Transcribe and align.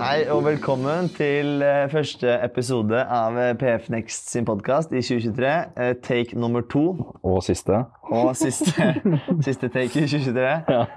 Hei 0.00 0.24
og 0.32 0.44
velkommen 0.46 1.08
til 1.12 1.60
eh, 1.64 1.84
første 1.92 2.32
episode 2.44 2.96
av 3.12 3.36
eh, 3.38 3.50
PF 3.60 3.88
Next 3.92 4.30
sin 4.32 4.46
podkast 4.48 4.92
i 4.96 5.02
2023. 5.04 5.50
eh, 5.76 5.92
Take 6.04 6.38
nummer 6.40 6.64
to 6.72 6.82
Og 7.22 7.42
siste. 7.44 7.82
og 8.10 8.30
siste, 8.38 8.86
siste 9.46 9.68
take 9.68 10.00
i 10.00 10.06
2023. 10.08 10.54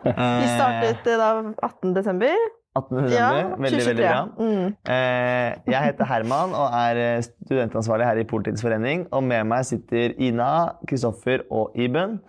Vi 0.08 0.48
startet 0.54 1.04
da 1.10 1.30
18. 1.68 1.94
desember. 1.98 2.38
18. 2.80 3.04
desember. 3.04 3.52
veldig, 3.66 3.84
veldig 3.90 4.08
bra. 4.08 4.24
Mm. 4.40 4.72
Eh, 4.96 5.74
Jeg 5.76 5.84
heter 5.90 6.10
Herman 6.10 6.56
og 6.58 6.80
er 6.80 7.22
studentansvarlig 7.28 8.08
her 8.08 8.24
i 8.24 8.28
Politiets 8.32 8.64
forening. 8.66 9.06
Og 9.12 9.24
med 9.24 9.44
meg 9.52 9.68
sitter 9.70 10.16
Ina, 10.18 10.50
Kristoffer 10.90 11.44
og 11.52 11.76
Iben. 11.76 12.20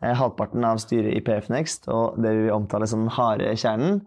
Halvparten 0.00 0.64
av 0.64 0.78
styret 0.80 1.12
i 1.12 1.20
PF 1.20 1.50
Next 1.52 1.84
og 1.92 2.14
det 2.24 2.30
vi 2.32 2.46
vil 2.46 2.54
omtale 2.56 2.86
som 2.88 3.02
den 3.04 3.12
harde 3.18 3.50
kjernen. 3.60 3.98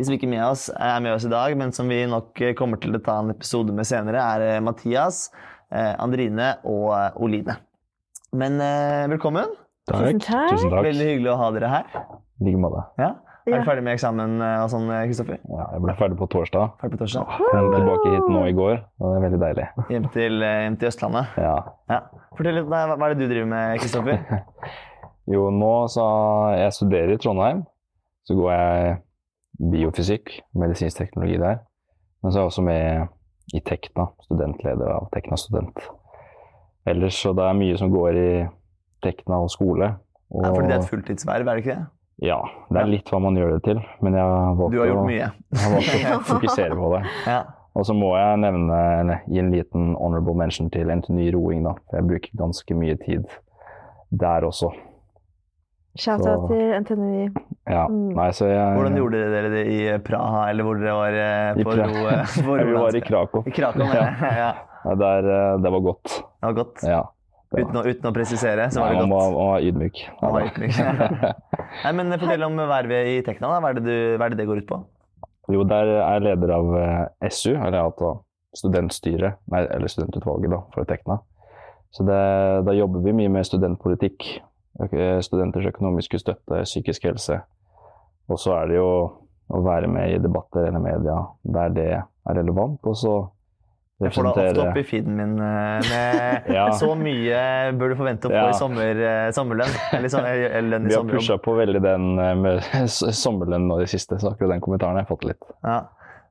De 0.00 0.04
som 0.08 0.14
ikke 0.16 0.24
er 0.24 0.32
med 0.32 0.44
oss, 0.46 0.62
er 0.72 1.00
med 1.04 1.12
oss 1.12 1.26
i 1.28 1.30
dag, 1.30 1.52
men 1.60 1.74
som 1.76 1.88
vi 1.92 1.98
nok 2.08 2.38
eh, 2.40 2.54
kommer 2.56 2.78
til 2.80 2.96
å 2.96 3.00
ta 3.04 3.18
en 3.20 3.34
episode 3.34 3.74
med 3.76 3.84
senere, 3.84 4.16
er 4.22 4.44
eh, 4.46 4.60
Mathias, 4.64 5.26
eh, 5.68 5.90
Andrine 6.00 6.54
og 6.64 7.18
Oline. 7.20 7.58
Men 8.32 8.56
velkommen. 9.10 9.50
Tusen 9.90 10.22
takk. 10.22 10.54
Tusen 10.54 10.70
takk. 10.72 10.86
Veldig 10.86 11.08
hyggelig 11.10 11.32
å 11.32 11.34
ha 11.42 11.48
dere 11.52 11.68
her. 11.72 11.90
I 12.40 12.46
like 12.46 12.60
måte. 12.62 12.84
Ja. 13.02 13.10
Er 13.44 13.52
Ja. 13.52 13.58
du 13.60 13.66
ferdig 13.68 13.82
med 13.84 13.96
eksamen 13.98 14.38
og 14.44 14.70
sånn, 14.72 14.86
Kristoffer? 15.10 15.40
Ja, 15.50 15.66
jeg 15.74 15.82
ble 15.84 15.96
ferdig 15.98 16.16
på 16.20 16.28
torsdag. 16.32 16.72
Ferdig 16.80 16.94
på 16.96 17.02
torsdag? 17.02 17.36
Jeg 17.50 17.60
er 17.60 17.68
tilbake 17.74 18.14
hit 18.14 18.30
nå 18.30 18.44
i 18.46 18.56
går. 18.56 18.80
og 19.00 19.04
Det 19.04 19.18
er 19.18 19.24
veldig 19.26 19.40
deilig. 19.44 19.66
Hjem 19.90 20.08
til, 20.16 20.40
hjem 20.46 20.76
til 20.80 20.88
Østlandet? 20.92 21.36
Ja. 21.44 21.54
Ja. 21.92 22.00
Fortell 22.38 22.56
litt, 22.60 22.70
hva 22.70 22.86
hva 22.94 23.10
er 23.10 23.14
det 23.16 23.26
du 23.26 23.34
driver 23.34 23.52
med, 23.52 23.76
Kristoffer? 23.84 24.24
Jo, 25.34 25.50
nå 25.54 25.74
så 25.92 26.06
Jeg 26.56 26.72
studerer 26.78 27.12
i 27.12 27.20
Trondheim. 27.20 27.66
Så 28.24 28.38
går 28.38 28.52
jeg 28.56 28.96
biofysikk, 29.60 30.40
medisinsk 30.56 30.98
teknologi 31.02 31.38
der. 31.40 31.60
Men 32.22 32.32
så 32.32 32.38
er 32.38 32.42
jeg 32.42 32.50
også 32.52 32.64
med 32.64 33.08
i 33.56 33.60
Tekna, 33.66 34.08
studentleder 34.24 34.92
av 34.94 35.08
Tekna 35.14 35.36
student. 35.40 35.80
Ellers 36.88 37.18
så 37.20 37.32
det 37.36 37.44
er 37.44 37.56
mye 37.58 37.78
som 37.80 37.92
går 37.92 38.16
i 38.18 38.30
Tekna 39.04 39.40
og 39.44 39.50
skole. 39.52 39.94
Og, 40.30 40.44
Ja, 40.44 40.52
fordi 40.54 40.68
det 40.68 40.76
er 40.76 40.84
et 40.84 40.90
fulltidsverv, 40.92 41.48
er 41.48 41.58
det 41.58 41.64
ikke 41.64 41.74
det? 41.76 41.86
Ja, 42.22 42.36
det 42.68 42.82
er 42.82 42.90
litt 42.90 43.08
hva 43.10 43.18
man 43.24 43.36
gjør 43.38 43.54
det 43.56 43.62
til. 43.64 43.80
Men 44.04 44.14
jeg 44.14 44.22
har 44.22 44.54
valgt, 44.58 44.74
Du 44.74 44.80
har 44.82 44.90
gjort 44.90 45.00
å, 45.00 45.08
mye. 45.08 45.30
jeg 45.56 46.04
har 46.04 46.18
å 46.18 46.26
fokusere 46.34 46.76
på 46.76 46.92
det. 46.94 47.00
Ja. 47.26 47.40
Og 47.78 47.86
så 47.86 47.94
må 47.94 48.10
jeg 48.18 48.40
nevne, 48.42 48.78
eller 49.00 49.22
gi 49.30 49.40
en 49.40 49.50
liten 49.54 49.92
honorable 49.94 50.34
mention 50.36 50.70
til 50.74 50.90
NTNY 50.90 51.30
roing, 51.36 51.64
da. 51.64 51.76
Jeg 51.94 52.06
bruker 52.10 52.36
ganske 52.36 52.76
mye 52.76 52.96
tid 53.00 53.28
der 54.10 54.46
også. 54.46 54.72
Shout-out 55.98 56.44
Så- 56.44 56.48
til 56.48 56.74
NTNU. 56.80 57.30
Ja, 57.70 57.86
Mm. 57.88 58.14
nei, 58.14 58.30
så 58.30 58.46
jeg 58.46 58.76
Hvordan 58.76 58.96
gjorde 58.96 59.20
dere 59.32 59.48
det 59.50 59.66
i 59.66 59.98
Praha, 59.98 60.48
eller 60.50 60.64
hvor 60.64 60.78
dere 60.78 60.94
var 60.94 61.12
eh, 61.12 61.62
på 61.64 61.76
ro? 61.76 61.82
eh, 62.08 62.64
vi 62.66 62.72
var 62.74 62.94
i? 62.96 63.00
Krakow. 63.00 63.42
I 63.46 63.50
Krakow, 63.50 63.86
ja. 63.86 64.04
Ja. 64.42 64.50
Ja, 64.84 64.94
der, 64.94 65.18
eh, 65.28 65.56
det 65.62 65.72
var 65.72 65.80
godt. 65.80 66.04
Det 66.22 66.46
var 66.46 66.52
godt. 66.54 66.82
Ja. 66.86 67.02
det 67.52 67.64
Uten 67.66 67.76
å, 67.76 67.82
uten 67.84 68.06
å 68.08 68.14
presisere, 68.14 68.68
så 68.70 68.80
var 68.80 68.92
Nei, 68.92 69.00
det 69.00 69.08
man, 69.08 69.10
må, 69.10 69.18
godt. 69.18 69.34
man 69.34 69.50
var 69.50 69.60
ydmyk. 69.60 69.98
Man 70.22 70.32
var 70.32 70.42
ydmyk. 70.46 70.78
Nei, 71.84 71.92
men 71.92 72.18
Fortell 72.18 72.42
om 72.46 72.56
vervet 72.56 73.06
i 73.10 73.22
Tekna. 73.26 73.48
da. 73.50 73.60
Hva 73.60 73.70
er 73.70 73.74
det, 73.80 73.84
du, 73.84 74.16
hva 74.16 74.24
er 74.26 74.30
det 74.30 74.38
det 74.38 74.46
går 74.46 74.62
ut 74.62 74.68
på? 74.70 74.80
Jo, 75.50 75.64
der 75.66 75.90
er 75.98 76.14
jeg 76.14 76.22
leder 76.28 76.52
av 76.54 76.74
eh, 76.78 77.28
SU, 77.28 77.56
eller 77.56 77.80
altså 77.82 78.20
studentstyret, 78.56 79.36
nei, 79.50 79.64
eller 79.66 79.90
studentutvalget 79.90 80.50
da, 80.50 80.60
for 80.74 80.84
Tekna. 80.86 81.18
Så 81.90 82.06
det, 82.06 82.20
da 82.66 82.72
jobber 82.72 83.02
vi 83.02 83.12
mye 83.12 83.28
med 83.34 83.44
studentpolitikk, 83.46 84.40
studenters 85.24 85.66
økonomiske 85.70 86.18
støtte, 86.22 86.62
psykisk 86.64 87.04
helse. 87.10 87.40
Og 88.30 88.38
så 88.38 88.54
er 88.60 88.70
det 88.70 88.78
jo 88.78 88.90
å 89.50 89.60
være 89.66 89.90
med 89.90 90.14
i 90.14 90.22
debatter 90.22 90.68
eller 90.68 90.82
media 90.82 91.18
der 91.42 91.74
det 91.74 91.86
er 91.98 92.34
relevant, 92.36 92.80
og 92.86 92.96
så 92.98 93.14
Jeg 94.00 94.14
får 94.14 94.24
da 94.24 94.30
ofte 94.32 94.62
opp 94.62 94.78
i 94.80 94.84
feeden 94.88 95.16
min 95.18 95.32
eh, 95.44 95.88
med 95.90 96.46
Ja. 96.56 96.70
så 96.72 96.94
mye 96.96 97.40
bør 97.76 97.92
du 97.92 97.96
forvente 97.98 98.30
å 98.30 98.32
få 98.32 98.38
Ja. 98.38 98.48
i 98.48 98.56
sommer, 98.56 99.00
eh, 99.10 99.28
sommerlønn. 99.36 99.74
Eller, 99.92 100.08
sånn, 100.08 100.24
eller 100.30 100.68
lønn 100.72 100.86
i 100.86 100.92
Vi 100.92 100.96
har 100.96 101.04
pusha 101.10 101.36
på 101.44 101.56
veldig 101.58 101.82
den 101.84 102.06
eh, 102.18 102.34
med 102.40 102.62
sommerlønn 102.88 103.66
nå 103.68 103.80
i 103.80 103.84
det 103.84 103.90
siste, 103.92 104.16
så 104.22 104.32
akkurat 104.32 104.54
den 104.54 104.62
kommentaren 104.64 104.96
har 104.96 105.04
jeg 105.04 105.10
fått 105.10 105.26
litt. 105.28 105.50
Ja. 105.66 105.82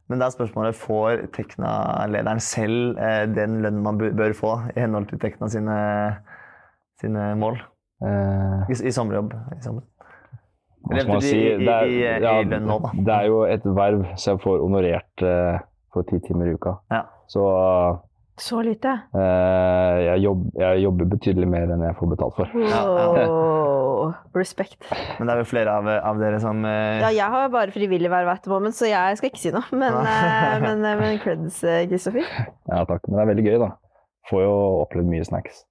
Men 0.10 0.18
da 0.24 0.26
er 0.26 0.34
spørsmålet 0.34 0.74
får 0.80 1.28
Tekna-lederen 1.36 2.40
selv 2.42 2.98
den 3.36 3.60
lønnen 3.62 3.84
man 3.86 4.00
bør 4.02 4.34
få 4.34 4.56
i 4.74 4.80
henhold 4.82 5.06
til 5.12 5.20
Tekna 5.22 5.46
sine, 5.54 5.76
sine 6.98 7.36
mål 7.38 7.60
i, 8.02 8.76
i 8.88 8.92
sommerjobb? 8.96 9.34
I 9.58 9.62
sommer. 9.64 9.84
hva 10.86 10.94
Eller 10.94 11.02
skal 11.04 11.14
man 11.14 11.22
si? 11.26 11.38
i, 11.38 11.58
Det 11.60 11.74
er- 11.76 11.90
i, 11.92 11.98
ja, 12.24 12.36
lønn 12.48 12.68
nå, 12.70 12.78
da. 12.86 12.92
Det 12.96 13.16
er 13.16 13.26
jo 13.28 13.42
et 13.46 13.66
verv, 13.66 14.06
så 14.16 14.32
jeg 14.36 14.44
får 14.46 14.62
honorert 14.64 15.26
eh, 15.28 15.60
for 15.94 16.08
ti 16.08 16.20
timer 16.28 16.48
i 16.48 16.54
uka. 16.56 16.78
Ja. 16.94 17.04
Så 17.28 17.44
Så 18.40 18.62
lite. 18.64 18.94
eh, 19.14 19.98
jeg, 20.06 20.22
jobb, 20.24 20.46
jeg 20.58 20.84
jobber 20.86 21.06
betydelig 21.12 21.48
mer 21.52 21.74
enn 21.76 21.84
jeg 21.84 21.96
får 22.00 22.14
betalt 22.16 22.36
for. 22.40 22.54
Wow. 22.56 24.14
Respekt. 24.40 24.80
Men 25.20 25.28
det 25.28 25.34
er 25.34 25.40
vel 25.42 25.46
flere 25.50 25.74
av, 25.76 25.88
av 26.08 26.18
dere 26.22 26.40
som 26.42 26.64
eh, 26.66 27.02
Ja, 27.04 27.10
jeg 27.14 27.28
har 27.36 27.50
bare 27.54 27.74
frivillig 27.76 28.10
verv 28.10 28.32
at 28.32 28.42
the 28.46 28.50
moment, 28.54 28.74
så 28.78 28.88
jeg 28.88 29.18
skal 29.20 29.30
ikke 29.34 29.42
si 29.44 29.52
noe. 29.54 29.66
Men, 29.76 29.94
eh, 30.00 30.56
men, 30.64 30.86
eh, 30.88 30.96
men 31.02 31.20
creds, 31.22 31.60
eh, 31.68 31.84
Kristoffer. 31.92 32.24
Ja, 32.24 32.86
takk. 32.88 33.04
Men 33.10 33.18
det 33.20 33.26
er 33.26 33.30
veldig 33.34 33.46
gøy, 33.50 33.58
da. 33.66 33.70
Får 34.32 34.46
jo 34.46 34.56
opplevd 34.86 35.12
mye 35.12 35.26
snacks. 35.28 35.66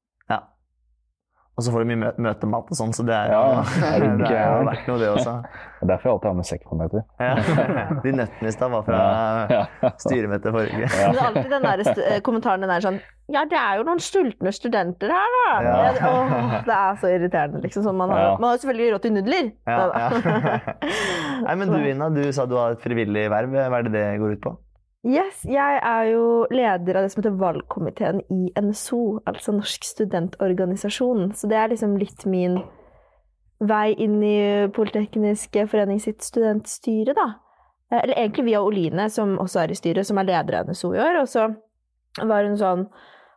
Ja. 1.58 1.60
Og 1.60 1.64
så 1.66 1.72
får 1.74 1.82
du 1.82 1.88
mye 1.90 1.98
mø 1.98 2.10
møtemat 2.28 2.68
og 2.70 2.76
sånn, 2.78 2.92
så 2.94 3.02
det 3.02 3.14
er 3.18 3.32
jo, 3.34 3.38
Ja, 3.42 3.62
er 3.90 4.04
det 4.20 4.28
er 4.30 4.44
jo 4.46 4.66
verdt 4.68 4.84
noe, 4.86 4.98
det 5.02 5.08
også. 5.10 5.32
Det 5.42 5.82
er 5.82 5.90
derfor 5.90 6.08
jeg 6.08 6.12
alltid 6.14 6.28
har 6.30 6.36
med 6.38 6.46
sekk 6.46 6.62
på 6.70 6.78
møter. 6.78 7.02
Ja. 7.28 7.98
De 8.04 8.12
nøttene 8.14 8.50
i 8.50 8.54
stad 8.54 8.70
var 8.70 8.84
fra 8.86 9.00
Ja, 9.50 9.62
ja. 9.84 9.90
styremøtet 10.06 10.54
forrige 10.54 10.86
uke. 10.86 10.90
Men 11.02 11.16
det 11.16 11.22
er 11.22 11.28
alltid 11.32 11.50
den 11.56 11.66
der 11.66 11.82
eh, 12.14 12.20
kommentaren 12.28 12.62
den 12.62 12.70
er 12.76 12.84
sånn 12.86 13.00
Ja, 13.34 13.42
det 13.50 13.58
er 13.60 13.80
jo 13.80 13.88
noen 13.90 14.00
sultne 14.00 14.52
studenter 14.56 15.10
her, 15.12 15.34
da. 15.34 15.48
Ja. 15.66 15.74
Det, 15.98 16.12
åh, 16.12 16.54
det 16.70 16.76
er 16.78 17.00
så 17.02 17.10
irriterende, 17.12 17.60
liksom. 17.66 17.84
Sånn, 17.84 17.98
man, 17.98 18.14
har, 18.14 18.22
Ja. 18.22 18.30
man 18.40 18.48
har 18.54 18.62
selvfølgelig 18.62 18.94
råd 18.94 19.04
til 19.04 19.12
nudler. 19.18 19.50
Ja, 19.68 19.82
ja. 19.98 20.78
Nei, 21.44 21.54
men 21.60 21.68
du 21.74 21.76
Ina, 21.90 22.08
du 22.14 22.22
sa 22.32 22.46
du 22.48 22.56
har 22.56 22.78
et 22.78 22.86
frivillig 22.86 23.26
verv. 23.34 23.52
Hva 23.58 23.82
er 23.82 23.88
det 23.90 23.92
det 23.98 24.06
går 24.22 24.38
ut 24.38 24.42
på? 24.46 24.54
Yes, 25.06 25.44
jeg 25.46 25.78
er 25.86 26.08
jo 26.10 26.22
leder 26.50 26.96
av 26.98 27.04
det 27.04 27.12
som 27.12 27.20
heter 27.22 27.36
valgkomiteen 27.38 28.18
i 28.34 28.48
NSO, 28.58 29.20
altså 29.30 29.54
Norsk 29.54 29.86
studentorganisasjon. 29.86 31.30
Så 31.38 31.46
det 31.46 31.58
er 31.60 31.70
liksom 31.70 31.94
litt 32.00 32.24
min 32.26 32.58
vei 33.62 33.92
inn 33.94 34.18
i 34.26 34.66
Politekniske 34.74 35.68
forening 35.70 36.02
sitt 36.02 36.26
studentstyre, 36.26 37.14
da. 37.14 37.28
Eh, 37.92 38.00
Eller 38.02 38.16
egentlig 38.16 38.48
via 38.50 38.62
Oline, 38.62 39.08
som 39.10 39.38
også 39.38 39.62
er 39.62 39.70
i 39.70 39.78
styret, 39.78 40.06
som 40.06 40.18
er 40.18 40.26
leder 40.32 40.58
av 40.58 40.66
NSO 40.66 40.92
i 40.96 41.02
år. 41.02 41.22
Og 41.22 41.30
så 41.30 41.46
var 42.18 42.44
hun 42.44 42.58
sånn 42.58 42.88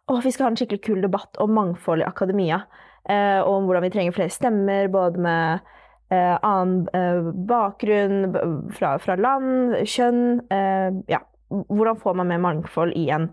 Å, 0.09 0.17
vi 0.19 0.31
skal 0.33 0.47
ha 0.47 0.49
en 0.51 0.57
skikkelig 0.57 0.81
kul 0.83 1.03
debatt 1.05 1.38
om 1.39 1.53
mangfold 1.55 2.01
i 2.01 2.07
akademia. 2.09 2.63
Eh, 3.05 3.39
og 3.39 3.53
om 3.53 3.67
hvordan 3.69 3.85
vi 3.85 3.91
trenger 3.93 4.16
flere 4.17 4.33
stemmer, 4.33 4.89
både 4.91 5.22
med 5.22 5.69
eh, 6.09 6.38
annen 6.41 7.45
bakgrunn, 7.47 8.33
fra, 8.75 8.95
fra 8.99 9.16
land, 9.16 9.78
kjønn. 9.88 10.41
Ja, 11.07 11.22
hvordan 11.51 12.00
får 12.01 12.17
man 12.19 12.31
mer 12.31 12.41
mangfold 12.44 12.95
i 12.97 13.09
en 13.13 13.29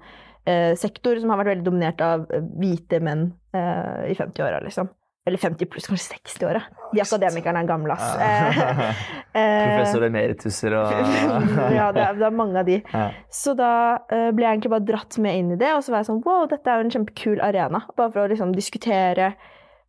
eh, 0.49 0.75
sektor 0.79 1.19
som 1.21 1.33
har 1.33 1.43
vært 1.43 1.55
veldig 1.55 1.67
dominert 1.67 2.03
av 2.05 2.27
eh, 2.35 2.47
hvite 2.61 3.01
menn 3.05 3.31
eh, 3.57 4.09
i 4.13 4.17
50-åra, 4.19 4.63
liksom. 4.67 4.91
Eller 5.29 5.41
50 5.43 5.69
pluss, 5.69 5.87
kanskje 5.91 6.15
60-åra. 6.15 6.63
De 6.95 7.03
akademikerne 7.05 7.61
er 7.61 7.69
gamle, 7.69 7.97
ass. 7.99 8.15
Eh, 9.39 9.45
eh, 9.45 9.75
Professor 9.77 10.03
emeritusser 10.07 10.73
og 10.75 10.89
ja, 11.77 11.91
det 11.95 12.01
er, 12.01 12.15
det 12.17 12.25
er 12.27 12.33
mange 12.35 12.59
av 12.59 12.67
de. 12.67 12.79
Ja. 12.81 13.11
Så 13.31 13.53
da 13.55 13.69
eh, 14.09 14.31
ble 14.35 14.47
jeg 14.47 14.57
egentlig 14.57 14.73
bare 14.73 14.87
dratt 14.89 15.19
med 15.23 15.37
inn 15.37 15.53
i 15.55 15.59
det, 15.61 15.69
og 15.77 15.85
så 15.85 15.93
var 15.93 16.01
jeg 16.01 16.09
sånn 16.09 16.23
wow, 16.25 16.47
dette 16.51 16.73
er 16.73 16.81
jo 16.81 16.87
en 16.87 16.95
kjempekul 16.97 17.43
arena. 17.45 17.83
Bare 17.95 18.11
for 18.15 18.25
å 18.25 18.33
liksom 18.33 18.55
diskutere 18.57 19.35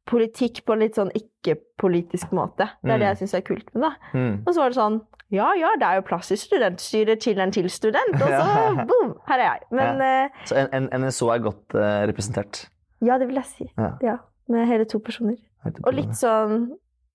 politikk 0.09 0.63
på 0.65 0.73
en 0.73 0.81
litt 0.83 0.97
sånn 0.97 1.11
ikke-politisk 1.15 2.31
måte. 2.35 2.65
Det 2.83 2.91
er 2.91 2.97
Mm. 2.97 2.99
det 2.99 3.07
jeg 3.11 3.17
syns 3.21 3.33
er 3.37 3.41
kult 3.45 3.69
med 3.75 3.83
det. 3.85 3.93
Mm. 4.17 4.35
Og 4.47 4.53
så 4.53 4.59
var 4.63 4.69
det 4.73 4.79
sånn 4.79 4.99
ja 5.31 5.51
ja, 5.53 5.69
det 5.77 5.85
er 5.85 5.99
jo 5.99 6.07
plass 6.07 6.31
i 6.33 6.37
studentstyret 6.41 7.19
til 7.21 7.37
en 7.39 7.51
til 7.53 7.67
student, 7.69 8.15
og 8.17 8.29
så 8.33 8.85
boom, 8.89 9.11
her 9.29 9.37
er 9.37 9.43
jeg. 9.51 9.61
Men 9.77 9.99
ja. 10.01 10.29
Så 10.49 10.57
N 10.57 10.89
N 10.89 11.03
NSO 11.05 11.29
er 11.29 11.43
godt 11.45 11.75
uh, 11.77 12.01
representert. 12.09 12.63
ja, 13.05 13.17
det 13.21 13.27
vil 13.29 13.35
jeg 13.37 13.45
si. 13.45 13.67
Ja. 13.77 13.91
Ja, 14.01 14.17
Med 14.49 14.65
hele 14.67 14.85
to 14.89 14.97
personer. 14.99 15.37
Og 15.85 15.93
litt 15.93 16.15
sånn 16.17 16.71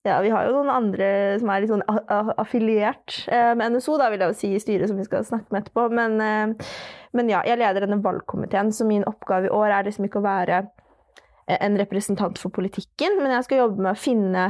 Ja, 0.06 0.20
vi 0.20 0.28
har 0.28 0.44
jo 0.44 0.52
noen 0.52 0.68
andre 0.70 1.38
som 1.40 1.48
er 1.48 1.60
litt 1.64 1.70
sånn 1.72 1.82
affiliert 2.38 3.26
eh, 3.32 3.54
med 3.56 3.72
NSO, 3.72 3.96
da 3.98 4.10
vil 4.12 4.20
jeg 4.20 4.28
jo 4.34 4.36
si 4.36 4.50
i 4.54 4.60
styret, 4.60 4.90
som 4.90 4.98
vi 5.00 5.04
skal 5.06 5.24
snakke 5.24 5.48
med 5.50 5.62
etterpå. 5.64 5.86
Men, 5.96 6.20
eh, 6.20 6.70
men 7.16 7.30
ja, 7.32 7.40
jeg 7.48 7.56
leder 7.58 7.86
denne 7.86 8.02
valgkomiteen, 8.04 8.68
så 8.72 8.84
min 8.86 9.04
oppgave 9.08 9.48
i 9.48 9.54
år 9.54 9.72
er 9.78 9.86
liksom 9.88 10.04
ikke 10.04 10.20
å 10.20 10.26
være 10.26 10.58
eh, 10.60 10.68
en 11.46 11.78
representant 11.78 12.38
for 12.40 12.54
politikken, 12.54 13.18
men 13.20 13.34
jeg 13.36 13.46
skal 13.48 13.64
jobbe 13.64 13.84
med 13.84 13.92
å 13.92 14.00
finne 14.00 14.44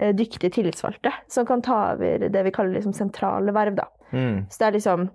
eh, 0.00 0.12
dyktige 0.16 0.52
tillitsvalgte 0.54 1.12
som 1.32 1.46
kan 1.48 1.64
ta 1.64 1.80
over 1.94 2.28
det 2.30 2.42
vi 2.46 2.54
kaller 2.54 2.78
liksom 2.78 2.94
sentrale 2.96 3.54
verv. 3.56 3.78
da. 3.80 3.88
Mm. 4.12 4.46
Så 4.50 4.60
det 4.60 4.68
er 4.68 4.76
liksom 4.78 5.08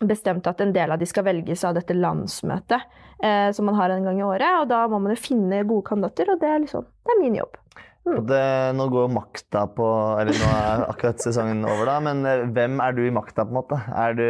bestemt 0.00 0.46
at 0.46 0.60
en 0.60 0.74
del 0.76 0.92
av 0.92 1.00
de 1.00 1.08
skal 1.08 1.24
velges 1.24 1.62
av 1.64 1.76
dette 1.78 1.96
landsmøtet 1.96 2.82
eh, 3.24 3.48
som 3.56 3.68
man 3.68 3.78
har 3.78 3.94
en 3.94 4.04
gang 4.04 4.20
i 4.20 4.26
året. 4.26 4.60
Og 4.62 4.68
da 4.72 4.82
må 4.90 5.00
man 5.00 5.14
jo 5.14 5.20
finne 5.20 5.64
gode 5.64 5.86
kandidater, 5.88 6.34
og 6.34 6.42
det 6.42 6.50
er 6.52 6.60
liksom, 6.64 6.84
det 6.84 7.14
er 7.14 7.22
min 7.22 7.38
jobb. 7.40 7.56
Og 8.06 8.20
det, 8.28 8.42
nå 8.78 8.84
går 8.86 9.08
makta 9.10 9.64
på 9.74 9.86
Eller 10.20 10.36
nå 10.38 10.50
er 10.54 10.84
akkurat 10.92 11.24
sesongen 11.24 11.64
over, 11.66 11.88
da, 11.88 11.96
men 12.04 12.22
eh, 12.28 12.44
hvem 12.54 12.78
er 12.84 12.94
du 12.96 13.02
i 13.06 13.14
makta, 13.14 13.46
på 13.46 13.54
en 13.54 13.60
måte? 13.62 13.80
Er 14.04 14.16
du, 14.18 14.26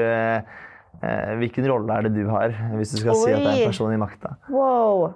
eh, 1.02 1.36
hvilken 1.42 1.68
rolle 1.72 1.98
er 1.98 2.08
det 2.08 2.14
du 2.16 2.24
har, 2.30 2.54
hvis 2.78 2.94
du 2.94 3.02
skal 3.02 3.20
si 3.20 3.34
at 3.34 3.42
det 3.42 3.52
er 3.52 3.62
en 3.66 3.72
person 3.74 3.92
i 3.92 4.00
makta? 4.00 4.36
Wow. 4.52 5.10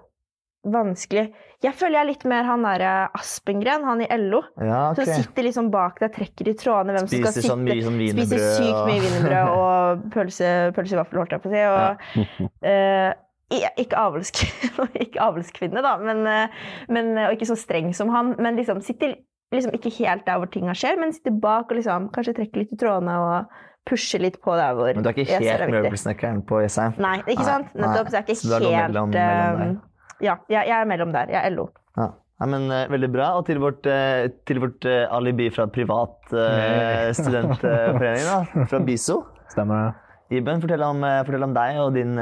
Vanskelig. 0.60 1.30
Jeg 1.64 1.72
føler 1.76 1.96
jeg 1.96 2.02
er 2.02 2.08
litt 2.10 2.24
mer 2.28 2.44
han 2.44 2.64
derre 2.64 2.90
Aspengren, 3.16 3.84
han 3.88 4.02
i 4.04 4.08
LO. 4.20 4.42
Ja, 4.60 4.90
ok. 4.90 5.00
Som 5.00 5.22
sitter 5.22 5.46
liksom 5.46 5.70
bak 5.72 6.00
deg, 6.02 6.12
trekker 6.12 6.50
i 6.52 6.54
trådene 6.60 6.92
hvem 6.96 7.06
som 7.06 7.14
skal 7.14 7.24
Spiser 7.30 7.40
sitte. 7.40 7.48
sånn 7.48 7.64
mye 7.64 7.86
sånn 7.86 7.96
Spiser 8.12 8.44
sykt 8.58 8.82
mye 8.90 9.00
wienerbrød 9.06 9.54
og 9.62 10.04
pølse, 10.12 10.52
pølse 10.76 10.96
i 10.96 11.00
vaffel, 11.00 11.22
holdt 11.22 11.32
jeg 11.36 11.44
på 11.44 11.50
å 11.50 11.54
si. 11.54 11.64
Og, 11.64 11.80
ja. 11.80 13.08
uh, 13.16 13.26
ikke, 13.50 13.96
avlskvinne, 13.98 14.86
ikke 15.06 15.24
avlskvinne, 15.24 15.82
da, 15.82 15.96
men, 16.04 16.22
eh, 16.28 16.60
men, 16.92 17.10
og 17.24 17.34
ikke 17.34 17.48
så 17.50 17.56
streng 17.58 17.90
som 17.96 18.12
han. 18.14 18.36
Men 18.38 18.60
liksom 18.60 18.84
sitter 18.84 19.16
liksom 19.50 19.72
ikke 19.74 19.90
helt 19.96 20.28
der 20.28 20.38
hvor 20.38 20.52
tinga 20.52 20.76
skjer, 20.78 21.00
men 21.00 21.16
sitter 21.16 21.34
bak 21.42 21.72
og 21.72 21.80
liksom 21.80 22.12
kanskje 22.14 22.36
trekker 22.36 22.62
litt 22.62 22.76
i 22.76 22.78
trådene 22.78 23.16
og 23.24 23.58
pusher 23.88 24.20
litt 24.22 24.36
på 24.44 24.54
der 24.60 24.76
hvor 24.76 24.92
Men 24.94 25.02
du 25.02 25.08
er 25.10 25.16
ikke 25.24 25.40
helt 25.40 25.64
er 25.64 25.72
møbelsnekkeren 25.72 26.44
på 26.46 26.60
Jessheim? 26.62 26.94
Nei, 27.00 27.16
ikke 27.24 27.48
sant? 27.48 27.72
Nettopp. 27.74 28.12
Så 28.12 28.20
jeg 28.20 28.22
er 28.22 28.34
ikke 28.36 28.74
helt 28.76 28.92
mellom- 28.92 29.14
mellom 29.16 29.72
eh, 29.80 29.89
Ja, 30.20 30.40
jeg, 30.50 30.66
jeg 30.68 30.76
er 30.76 30.88
mellom 30.88 31.12
der. 31.14 31.32
Jeg 31.32 31.40
er 31.44 31.54
LO. 31.54 31.70
Ja. 31.96 32.10
Ja, 32.40 32.48
men 32.48 32.70
uh, 32.72 32.86
Veldig 32.90 33.10
bra. 33.12 33.32
Og 33.38 33.46
til 33.48 33.60
vårt, 33.60 33.84
uh, 33.84 34.28
til 34.48 34.62
vårt 34.62 34.84
uh, 34.88 35.04
alibi 35.16 35.50
fra 35.52 35.66
privat 35.72 36.32
uh, 36.32 37.10
studentforening, 37.16 38.24
da, 38.24 38.38
fra 38.70 38.80
BISO. 38.84 39.20
Stemmer 39.52 39.82
det? 39.82 40.38
Iben, 40.38 40.60
fortell 40.62 40.82
om, 40.86 41.02
fortell 41.26 41.42
om 41.42 41.54
deg 41.56 41.78
og 41.82 41.96
din, 41.96 42.12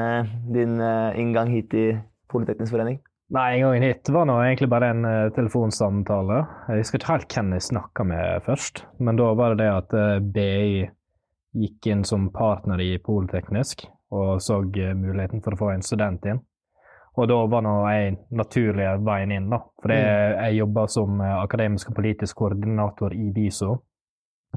din 0.49 0.79
inngang 0.81 1.51
hit 1.53 1.75
i 1.77 1.83
Politeknisk 2.33 2.73
forening. 2.73 2.95
Nei, 3.35 3.59
inngangen 3.59 3.85
hit 3.85 4.09
var 4.09 4.25
nå 4.25 4.39
egentlig 4.41 4.65
bare 4.73 4.87
en 4.95 5.05
telefonsamtale. 5.35 6.39
Jeg 6.71 6.81
husker 6.81 6.97
ikke 6.97 7.11
helt 7.11 7.35
hvem 7.37 7.53
jeg 7.53 7.67
snakka 7.67 8.07
med 8.09 8.47
først, 8.47 8.81
men 8.97 9.19
da 9.21 9.27
var 9.37 9.53
det 9.53 9.61
det 9.61 9.69
at 9.75 10.25
BI 10.33 10.87
gikk 11.61 11.91
inn 11.93 12.01
som 12.01 12.31
partner 12.33 12.81
i 12.81 12.95
Politeknisk 12.97 13.85
og 14.09 14.41
så 14.41 14.57
muligheten 14.65 15.45
for 15.45 15.53
å 15.53 15.61
få 15.61 15.71
en 15.75 15.85
student 15.85 16.25
inn. 16.25 16.41
Og 17.19 17.27
da 17.27 17.37
var 17.51 17.63
nå 17.65 17.73
jeg 17.91 18.15
naturlig 18.39 18.87
veien 19.03 19.33
inn, 19.35 19.49
da. 19.51 19.59
For 19.81 19.91
jeg 19.91 20.55
jobber 20.55 20.87
som 20.91 21.19
eh, 21.19 21.35
akademisk 21.41 21.91
og 21.91 21.97
politisk 21.99 22.39
koordinator 22.39 23.15
i 23.15 23.29
BISO, 23.35 23.73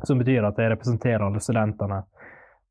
som 0.07 0.23
betyr 0.23 0.47
at 0.47 0.61
jeg 0.61 0.71
representerer 0.73 1.27
alle 1.27 1.43
studentene 1.43 2.03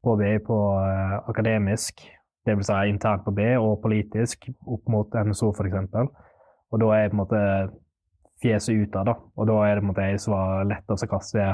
på 0.02 0.16
BI 0.18 0.38
på 0.46 0.58
eh, 0.80 1.18
akademisk, 1.34 2.06
det 2.46 2.56
vil 2.58 2.66
si 2.66 2.80
internt 2.90 3.26
på 3.26 3.36
BI, 3.36 3.52
og 3.60 3.82
politisk 3.84 4.48
opp 4.66 4.88
mot 4.90 5.20
NSO 5.28 5.52
f.eks. 5.52 5.96
Og 6.72 6.82
da 6.82 6.92
er 6.96 7.04
jeg 7.04 7.12
på 7.12 7.18
en 7.18 7.22
måte 7.22 7.42
fjeset 8.42 8.80
ut 8.80 8.96
av, 8.98 9.06
da. 9.12 9.16
Og 9.38 9.50
da 9.50 9.58
er 9.68 9.76
det 9.76 9.84
på 9.84 9.86
en 9.86 9.92
måte 9.92 10.08
jeg 10.08 10.22
som 10.24 10.34
var 10.34 10.70
lettest 10.72 11.06
å 11.06 11.10
kaste, 11.12 11.48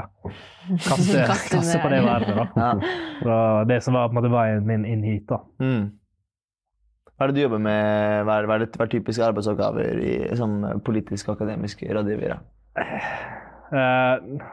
kaste, 0.86 1.24
Kaste 1.28 1.80
på 1.82 1.90
det 1.92 2.00
vervet, 2.06 2.38
da. 2.38 2.46
Ja. 2.56 2.98
Så 3.20 3.40
det 3.68 3.80
som 3.84 3.98
var 3.98 4.08
på 4.08 4.16
en 4.16 4.20
måte 4.22 4.32
veien 4.32 4.68
min 4.68 4.86
inn 4.88 5.04
hit, 5.04 5.26
da. 5.28 5.42
Mm. 5.60 5.90
Hva 7.18 7.26
er 7.26 7.32
det 7.32 7.40
du 7.40 7.42
jobber 7.42 7.58
med? 7.58 8.20
Hva 8.28 8.36
er, 8.38 8.46
hva 8.46 8.54
er, 8.54 8.62
det, 8.62 8.68
hva 8.78 8.84
er 8.86 8.90
typiske 8.92 9.24
arbeidsoppgaver 9.26 10.02
i, 10.06 10.12
som 10.38 10.60
politisk 10.86 11.26
og 11.26 11.40
akademisk 11.40 11.82
rådgiver? 11.82 12.36
Uh, 12.78 14.44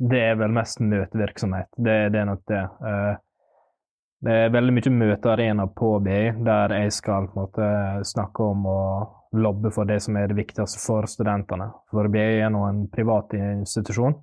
det 0.00 0.22
er 0.30 0.38
vel 0.40 0.54
mest 0.56 0.80
møtevirksomhet. 0.80 1.68
Det, 1.76 1.98
det 2.14 2.22
er 2.22 2.30
nok 2.30 2.46
det. 2.48 2.62
Uh, 2.80 3.20
det 4.24 4.38
er 4.46 4.56
veldig 4.56 4.78
mye 4.78 4.94
møtearena 4.96 5.68
på 5.76 5.92
BI, 6.04 6.22
der 6.48 6.72
jeg 6.78 6.96
skal 6.96 7.28
måte 7.36 7.68
snakke 8.08 8.48
om 8.48 8.64
å 8.68 8.80
lobbe 9.36 9.68
for 9.72 9.88
det 9.88 10.00
som 10.00 10.16
er 10.16 10.32
det 10.32 10.40
viktigste 10.40 10.80
for 10.80 11.04
studentene. 11.08 11.68
For 11.92 12.08
BI 12.08 12.40
er 12.40 12.48
nå 12.52 12.64
en 12.64 12.82
privat 12.92 13.36
institusjon 13.36 14.16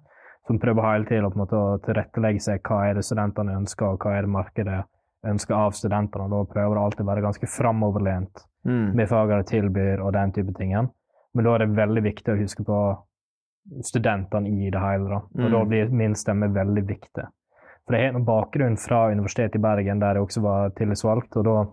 som 0.50 0.58
prøver 0.62 0.86
hele 0.96 1.10
tiden 1.10 1.30
å 1.30 1.34
måte 1.38 1.62
tilrettelegge 1.86 2.42
seg 2.42 2.62
hva 2.66 2.88
er 2.90 2.98
det 2.98 3.06
studentene 3.06 3.58
ønsker, 3.62 3.94
og 3.94 4.02
hva 4.02 4.18
er 4.18 4.26
det 4.26 4.34
markedet 4.34 4.84
ønsker 5.25 5.56
av 5.56 5.72
studentene. 5.72 6.25
Og 6.25 6.30
da 6.31 6.54
prøver 6.54 6.75
det 6.75 6.84
alltid 6.84 7.06
å 7.06 7.10
være 7.10 7.25
ganske 7.25 7.48
framoverlent 7.58 8.46
Mm. 8.68 8.96
med 8.96 9.08
fagene 9.08 9.44
de 9.46 9.50
tilbyr 9.62 10.02
og 10.04 10.12
den 10.14 10.31
type 10.34 10.54
tingen. 10.58 10.90
Men 11.34 11.46
da 11.46 11.54
er 11.56 11.60
det 11.60 11.75
veldig 11.78 12.04
viktig 12.04 12.34
å 12.34 12.40
huske 12.42 12.66
på 12.66 12.98
studentene 13.84 14.48
i 14.50 14.69
det 14.69 14.80
hele. 14.81 15.08
Da. 15.10 15.16
Og 15.16 15.40
Mm. 15.48 15.52
da 15.52 15.64
blir 15.66 15.90
min 15.92 16.14
stemme 16.16 16.50
veldig 16.54 16.84
viktig. 16.88 17.25
For 17.88 17.96
jeg 17.96 18.12
har 18.12 18.19
en 18.19 18.25
bakgrunn 18.25 18.78
fra 18.78 19.10
Universitetet 19.12 19.56
i 19.56 19.60
Bergen, 19.60 20.00
der 20.00 20.16
jeg 20.16 20.24
også 20.24 20.42
var 20.42 20.69
tillitsvalgt. 20.72 21.38
Og 21.38 21.44
da 21.46 21.64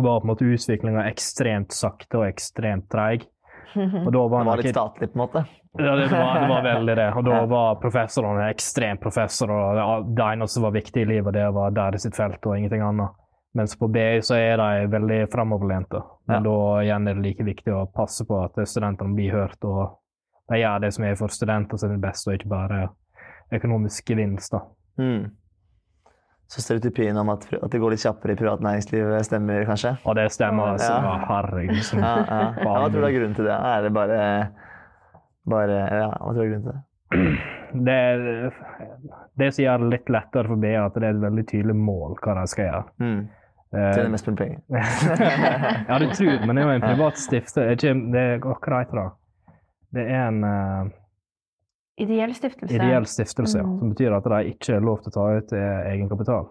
var 0.00 0.20
på 0.20 0.24
en 0.24 0.30
måte 0.34 0.48
utviklinga 0.48 1.04
ekstremt 1.10 1.68
sakte 1.72 2.14
og 2.18 2.32
ekstremt 2.32 2.88
treig. 2.88 3.26
Og 3.76 4.12
da 4.12 4.28
var 4.28 4.44
Det 4.44 4.46
var 4.48 4.56
litt 4.56 4.74
statlig, 4.74 5.12
på 5.12 5.16
en 5.20 5.28
måte. 5.28 5.46
Ja, 5.78 5.94
det 5.96 6.08
var, 6.10 6.40
det 6.40 6.48
var 6.48 6.62
veldig 6.62 6.96
det. 6.96 7.08
Og 7.16 7.24
da 7.24 7.30
Ja. 7.40 7.44
var 7.46 7.74
professorene 7.82 8.48
ekstremt 8.50 9.00
professor, 9.00 9.50
og 9.50 9.76
det, 9.76 10.14
det 10.16 10.24
eneste 10.24 10.54
som 10.54 10.62
var 10.62 10.72
viktig 10.72 11.02
i 11.02 11.04
livet, 11.04 11.32
det 11.34 11.52
var 11.54 11.70
deres 11.70 12.02
sitt 12.02 12.16
felt 12.16 12.46
og 12.46 12.56
ingenting 12.56 12.82
annet. 12.82 13.10
Mens 13.54 13.74
på 13.76 13.88
BI 13.90 14.20
så 14.22 14.34
er 14.36 14.56
de 14.56 14.86
veldig 14.92 15.30
framoverlente. 15.32 16.02
Men 16.28 16.36
Ja. 16.36 16.50
da 16.50 16.82
igjen 16.82 17.08
er 17.08 17.14
det 17.14 17.22
like 17.24 17.44
viktig 17.44 17.72
å 17.72 17.86
passe 17.92 18.24
på 18.26 18.44
at 18.44 18.54
studentene 18.68 19.14
blir 19.14 19.32
hørt, 19.32 19.58
og 19.64 19.98
de 20.50 20.56
gjør 20.62 20.80
det 20.80 20.92
som 20.94 21.04
er 21.04 21.14
for 21.16 21.28
studenter 21.28 21.76
sin 21.78 22.00
beste, 22.00 22.28
og 22.30 22.38
ikke 22.38 22.48
bare 22.48 22.88
økonomisk 23.52 24.04
gevinst. 24.04 24.50
da. 24.52 24.60
Mm. 24.98 25.30
Så 26.48 26.62
stereotypien 26.64 27.16
om 27.20 27.28
at, 27.28 27.44
at 27.52 27.70
det 27.70 27.80
går 27.80 27.90
litt 27.92 28.00
kjappere 28.00 28.32
i 28.32 28.36
privat 28.40 28.60
næringsliv 28.64 29.10
stemmer, 29.26 29.66
kanskje? 29.68 29.98
Og 30.08 30.14
det 30.16 30.30
stemmer. 30.32 30.70
altså. 30.72 30.92
Ja. 30.92 31.02
Ja. 31.02 31.26
Herregud. 31.28 31.82
som- 31.84 31.98
Ja, 32.00 32.14
ja. 32.16 32.38
ja, 32.56 32.64
hva 32.64 32.88
tror 32.88 33.00
du 33.00 33.04
er 33.04 33.12
grunnen 33.12 33.34
til 33.36 33.44
det? 33.44 33.52
Er 33.52 33.82
det 33.82 33.92
bare, 33.92 34.48
bare 35.50 35.78
Ja, 36.02 36.10
hva 36.18 36.34
tror 36.34 36.38
du 36.38 36.44
er 36.44 36.52
grunnen 36.52 36.66
til 36.66 36.76
det? 36.76 36.84
Det, 37.88 37.94
er- 37.94 38.52
det 39.38 39.48
som 39.54 39.62
gjør 39.64 39.82
det 39.82 39.88
litt 39.94 40.08
lettere 40.12 40.48
for 40.48 40.56
BI, 40.60 40.70
er 40.74 40.86
at 40.86 40.94
det 40.94 41.04
er 41.08 41.14
et 41.16 41.20
veldig 41.24 41.44
tydelig 41.50 41.76
mål 41.76 42.16
hva 42.24 42.34
de 42.40 42.46
skal 42.52 42.64
gjøre. 42.68 42.84
Mm. 43.00 43.18
Eh, 43.68 43.90
Tjene 43.94 44.12
mest 44.14 44.26
mulig 44.28 44.38
penger. 44.38 44.60
ja, 45.88 45.98
du 46.00 46.06
tror 46.16 46.46
men 46.46 46.56
det 46.56 46.62
er 46.62 46.68
jo 46.70 46.76
en 46.78 46.86
privat 46.86 47.18
stiftelse. 47.20 47.66
Ikke, 47.74 47.92
det 48.14 48.22
er, 48.24 48.38
hva 48.44 48.80
heter 48.80 49.00
det? 49.02 49.08
Det 49.98 50.04
er 50.12 50.22
en 50.28 50.40
uh, 50.44 50.88
Ideell 51.98 52.34
stiftelse. 52.36 52.74
ideell 52.76 53.06
stiftelse, 53.10 53.58
ja, 53.58 53.64
Mm. 53.66 53.78
som 53.80 53.90
betyr 53.94 54.12
at 54.16 54.24
de 54.30 54.52
ikke 54.52 54.76
er 54.76 54.84
lov 54.86 55.00
til 55.02 55.10
å 55.10 55.14
ta 55.16 55.26
ut 55.40 55.52
eh, 55.52 55.92
egenkapital. 55.92 56.44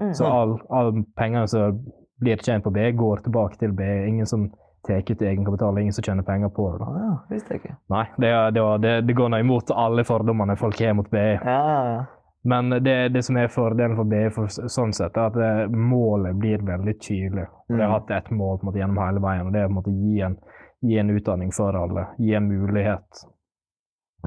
Mm. 0.00 0.12
Så 0.16 0.26
all, 0.26 0.54
all 0.70 0.92
pengene 1.18 1.46
som 1.50 1.80
blir 2.22 2.36
tjent 2.42 2.64
på 2.64 2.72
B 2.72 2.90
går 2.96 3.22
tilbake 3.26 3.58
til 3.60 3.72
B. 3.76 3.82
Ingen 4.08 4.26
som 4.26 4.46
tar 4.86 5.12
ut 5.12 5.22
egenkapital, 5.22 5.78
ingen 5.78 5.92
som 5.92 6.04
tjener 6.04 6.22
penger 6.22 6.48
på 6.48 6.66
det. 6.72 6.78
Da. 6.84 6.90
ja, 7.04 7.14
visste 7.30 7.54
jeg 7.54 7.62
ikke. 7.62 7.76
Nei, 7.94 8.04
det, 8.16 8.32
det, 8.56 8.66
det, 8.82 8.92
det 9.08 9.16
går 9.16 9.32
nå 9.32 9.40
imot 9.44 9.72
alle 9.74 10.04
fordommene 10.04 10.56
folk 10.60 10.80
har 10.80 10.94
mot 10.98 11.10
BI. 11.10 11.30
Ja, 11.40 11.60
ja, 11.70 11.80
ja. 11.94 12.04
Men 12.46 12.68
det, 12.84 13.08
det 13.08 13.22
som 13.24 13.36
er 13.40 13.48
fordelen 13.48 13.96
for 13.96 14.04
BI 14.04 14.26
for, 14.34 14.50
sånn 14.52 14.92
sett, 14.92 15.16
er 15.16 15.30
at 15.30 15.36
det, 15.38 15.52
målet 15.72 16.36
blir 16.36 16.60
veldig 16.60 16.94
tydelig. 17.00 17.46
Og 17.70 17.78
det 17.78 17.86
har 17.86 17.94
hatt 17.94 18.10
ett 18.12 18.28
mål 18.36 18.58
måte, 18.60 18.82
gjennom 18.82 19.00
hele 19.00 19.22
veien, 19.24 19.46
og 19.48 19.54
det 19.54 19.62
er 19.62 19.70
på 19.70 19.72
en 19.72 19.78
måte 19.78 19.94
gi 19.96 20.20
en, 20.26 20.36
gi 20.84 20.98
en 21.00 21.14
utdanning 21.14 21.54
for 21.56 21.78
alle. 21.80 22.04
Gi 22.20 22.34
en 22.36 22.50
mulighet. 22.50 23.24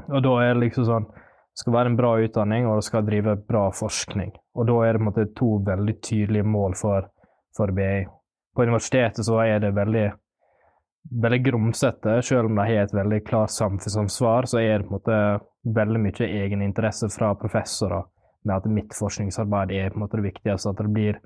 Og 0.08 0.18
da 0.26 0.34
er 0.42 0.52
det 0.54 0.64
liksom 0.66 0.86
sånn 0.86 1.08
Det 1.10 1.62
skal 1.62 1.74
være 1.74 1.90
en 1.90 1.96
bra 1.98 2.10
utdanning, 2.22 2.66
og 2.70 2.76
det 2.78 2.86
skal 2.86 3.06
drive 3.06 3.32
bra 3.48 3.64
forskning. 3.74 4.28
Og 4.54 4.66
da 4.66 4.76
er 4.86 4.92
det 4.94 4.98
på 5.00 5.02
en 5.02 5.08
måte 5.08 5.24
to 5.38 5.48
veldig 5.66 5.94
tydelige 6.06 6.46
mål 6.46 6.76
for, 6.78 7.08
for 7.56 7.72
BI. 7.74 8.04
På 8.54 8.62
universitetet 8.62 9.26
så 9.26 9.40
er 9.42 9.58
det 9.64 9.72
veldig 9.74 10.04
veldig 11.10 11.40
grumsete, 11.44 12.18
selv 12.22 12.50
om 12.50 12.58
de 12.58 12.66
har 12.66 12.84
et 12.84 12.94
veldig 12.94 13.22
klart 13.26 13.52
samfunnsansvar, 13.54 14.48
så 14.50 14.60
er 14.60 14.78
det 14.78 14.88
på 14.88 14.94
en 14.94 14.98
måte 14.98 15.18
veldig 15.78 16.00
mye 16.04 16.28
egeninteresse 16.42 17.08
fra 17.12 17.32
professorer 17.38 18.06
med 18.46 18.56
at 18.56 18.68
mitt 18.72 18.94
forskningsarbeid 18.96 19.72
er 19.76 19.92
på 19.92 19.98
en 19.98 20.04
måte 20.04 20.20
det 20.20 20.28
viktigste, 20.28 20.72
at 20.72 20.80
det 20.80 20.92
blir 20.94 21.20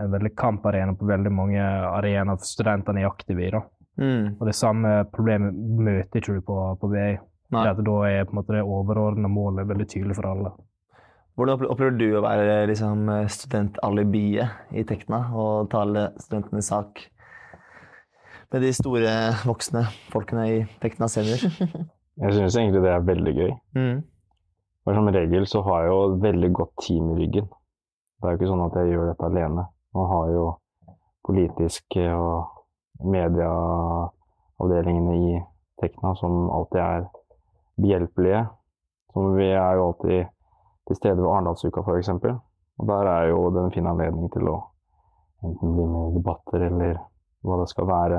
en 0.00 0.12
veldig 0.12 0.32
kamparena 0.36 0.94
på 0.94 1.08
veldig 1.08 1.32
mange 1.32 1.62
arenaer 1.62 2.42
studentene 2.44 3.02
er 3.02 3.08
aktive 3.08 3.46
i. 3.46 3.50
da. 3.54 3.62
Mm. 3.96 4.36
Og 4.36 4.46
det 4.46 4.54
samme 4.56 4.92
problemet 5.12 5.56
møter 5.56 6.20
ikke 6.20 6.36
du 6.36 6.44
på, 6.44 6.58
på 6.80 6.92
BI. 6.92 7.16
Da 7.54 7.70
er 7.70 8.32
måte 8.34 8.56
det 8.56 8.64
overordna 8.64 9.28
målet 9.30 9.68
veldig 9.68 9.86
tydelig 9.88 10.16
for 10.18 10.28
alle. 10.32 10.52
Hvordan 11.36 11.68
opplever 11.68 11.98
du 12.00 12.06
å 12.16 12.24
være 12.24 12.64
liksom, 12.70 13.10
studentalibiet 13.28 14.72
i 14.72 14.84
Tekna 14.88 15.26
og 15.36 15.68
tale 15.72 16.08
studentenes 16.16 16.70
sak 16.72 17.04
med 18.56 18.64
de 18.64 18.72
store, 18.72 19.10
voksne 19.44 19.82
folkene 20.08 20.46
i 20.48 20.64
Tekna 20.80 21.04
senior? 21.12 21.36
Jeg 22.22 22.32
synes 22.32 22.54
egentlig 22.56 22.80
det 22.80 22.88
er 22.88 23.04
veldig 23.04 23.34
gøy. 23.36 23.52
Mm. 23.76 23.98
For 24.84 24.96
som 24.96 25.08
regel 25.12 25.44
så 25.50 25.60
har 25.66 25.82
jeg 25.82 25.90
jo 25.90 25.96
et 26.04 26.22
veldig 26.22 26.50
godt 26.56 26.74
team 26.86 27.10
i 27.10 27.16
ryggen. 27.18 27.48
Det 28.16 28.24
er 28.24 28.30
jo 28.32 28.36
ikke 28.38 28.48
sånn 28.48 28.64
at 28.64 28.76
jeg 28.78 28.92
gjør 28.94 29.06
dette 29.10 29.28
alene. 29.28 29.62
Man 29.98 30.06
har 30.08 30.26
jo 30.32 30.44
politiske 31.28 32.04
og 32.14 32.36
medieavdelingene 33.04 35.14
i 35.18 35.36
Tekna 35.82 36.10
som 36.16 36.48
alltid 36.56 36.80
er 36.80 37.04
behjelpelige 37.76 38.40
Så 39.12 39.20
vi 39.34 39.48
er 39.50 39.72
jo 39.76 39.82
alltid 39.90 40.20
til 40.88 40.96
stede 40.96 41.20
ved 41.20 41.32
Arendalsuka 41.34 41.80
f.eks. 41.84 42.08
Og 42.78 42.84
der 42.88 43.04
er 43.10 43.24
jo 43.34 43.38
det 43.52 43.60
en 43.66 43.74
fin 43.74 43.90
anledning 43.90 44.28
til 44.32 44.48
å 44.48 44.56
enten 45.44 45.76
bli 45.76 45.84
med 45.84 46.08
i 46.08 46.16
debatter 46.16 46.60
eller 46.70 46.94
hva 47.44 47.54
det 47.60 47.68
skal 47.74 47.86
være 47.90 48.18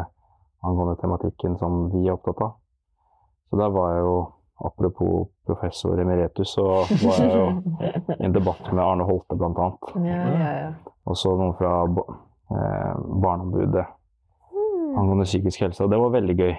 angående 0.67 0.97
tematikken 1.01 1.57
som 1.61 1.87
vi 1.93 2.05
er 2.07 2.15
opptatt 2.17 2.41
av. 2.45 2.55
Så 3.49 3.59
der 3.61 3.71
var 3.75 3.93
jeg 3.95 4.03
jo, 4.05 4.15
apropos 4.67 5.27
professor 5.47 5.99
emeritus, 6.01 6.55
så 6.57 6.65
var 7.03 7.21
jeg 7.23 7.35
jo 7.35 7.45
i 8.19 8.23
en 8.27 8.35
debatt 8.35 8.67
med 8.73 8.83
Arne 8.83 9.05
Holte 9.07 9.37
blant 9.39 9.59
annet. 9.63 9.93
Ja, 10.07 10.23
ja, 10.33 10.55
ja. 10.65 10.71
Og 11.07 11.15
så 11.17 11.31
noen 11.39 11.55
fra 11.59 11.75
eh, 11.87 12.97
Barneombudet 13.23 13.85
Mm. 14.87 14.97
angående 15.01 15.25
psykisk 15.27 15.59
helse, 15.61 15.83
og 15.83 15.91
det 15.91 15.97
var 15.99 16.13
veldig 16.13 16.35
gøy. 16.39 16.53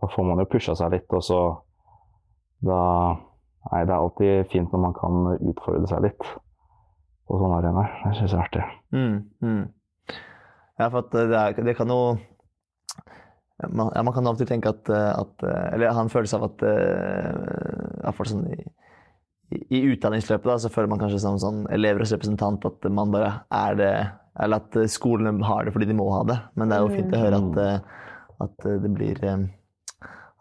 Da 0.00 0.06
får 0.12 0.24
man 0.28 0.38
jo 0.38 0.44
pusha 0.52 0.74
seg 0.78 0.92
litt, 0.94 1.08
og 1.12 1.22
så 1.26 1.38
da 2.64 2.76
Nei, 3.64 3.80
det 3.88 3.94
er 3.94 3.96
alltid 3.96 4.50
fint 4.52 4.72
når 4.74 4.80
man 4.82 4.94
kan 4.94 5.14
utfordre 5.50 5.88
seg 5.88 6.02
litt 6.04 6.26
på 7.24 7.38
sånne 7.40 7.56
arenaer. 7.62 7.94
Det 8.04 8.10
syns 8.18 8.34
jeg 8.34 8.36
er 8.36 8.42
artig. 8.44 8.64
Mm, 8.92 9.14
mm. 9.40 9.62
Ja, 10.78 10.88
for 10.92 10.98
at 11.00 11.14
det, 11.14 11.22
er, 11.38 11.56
det 11.64 11.74
kan 11.78 11.88
jo 11.88 11.98
man, 13.70 13.92
ja, 13.94 14.02
man 14.02 14.14
kan 14.16 14.26
alltid 14.26 14.48
tenke 14.50 14.72
at, 14.74 14.88
eh, 14.90 15.12
at 15.14 15.44
eh, 15.46 15.66
Eller 15.74 15.94
ha 15.94 16.02
en 16.02 16.12
følelse 16.12 16.40
av 16.40 16.48
at 16.48 16.64
Iallfall 18.02 18.26
i 18.26 18.32
sånn 18.32 18.48
i, 19.54 19.60
i, 19.68 19.80
utdanningsløpet 19.92 20.48
da, 20.48 20.58
så 20.58 20.70
føler 20.72 20.90
man 20.90 21.02
kanskje 21.02 21.20
som 21.22 21.38
sånn 21.40 21.64
elevers 21.74 22.12
representant 22.14 22.64
at 22.66 22.86
man 22.90 23.12
bare 23.14 23.32
er 23.54 23.76
det 23.78 23.92
Eller 24.42 24.62
at 24.62 24.78
eh, 24.80 24.90
skolene 24.90 25.44
har 25.46 25.66
det 25.66 25.74
fordi 25.74 25.86
de 25.90 25.98
må 25.98 26.08
ha 26.10 26.24
det. 26.26 26.38
Men 26.58 26.70
det 26.70 26.78
er 26.78 26.86
jo 26.86 26.94
fint 26.96 27.14
å 27.14 27.20
høre 27.20 27.38
at, 27.38 27.60
eh, 27.62 28.08
at 28.42 28.66
eh, 28.66 28.80
det 28.82 28.90
blir 28.96 29.20
eh, 29.22 29.44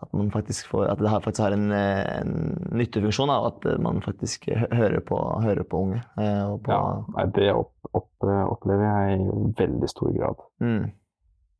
at 0.03 0.15
man 0.17 0.31
faktisk 0.33 0.67
får, 0.71 0.87
at 0.91 0.99
det 0.99 1.11
faktisk 1.13 1.43
har 1.45 1.53
en, 1.55 1.67
eh, 1.71 2.01
en 2.19 2.33
nyttefunksjon, 2.75 3.31
og 3.31 3.45
at 3.51 3.67
eh, 3.71 3.77
man 3.79 4.01
faktisk 4.03 4.49
hører 4.51 4.99
på, 5.05 5.19
hører 5.45 5.63
på 5.69 5.83
unge. 5.85 6.01
eh, 6.17 6.41
Og 6.49 6.57
på, 6.65 6.73
Ja, 6.73 7.27
det 7.37 7.51
opp, 7.53 7.71
opp, 7.93 8.09
opplever 8.25 8.83
jeg 8.83 9.21
i 9.21 9.53
veldig 9.61 9.89
stor 9.93 10.11
grad. 10.17 10.43
Mm, 10.59 10.89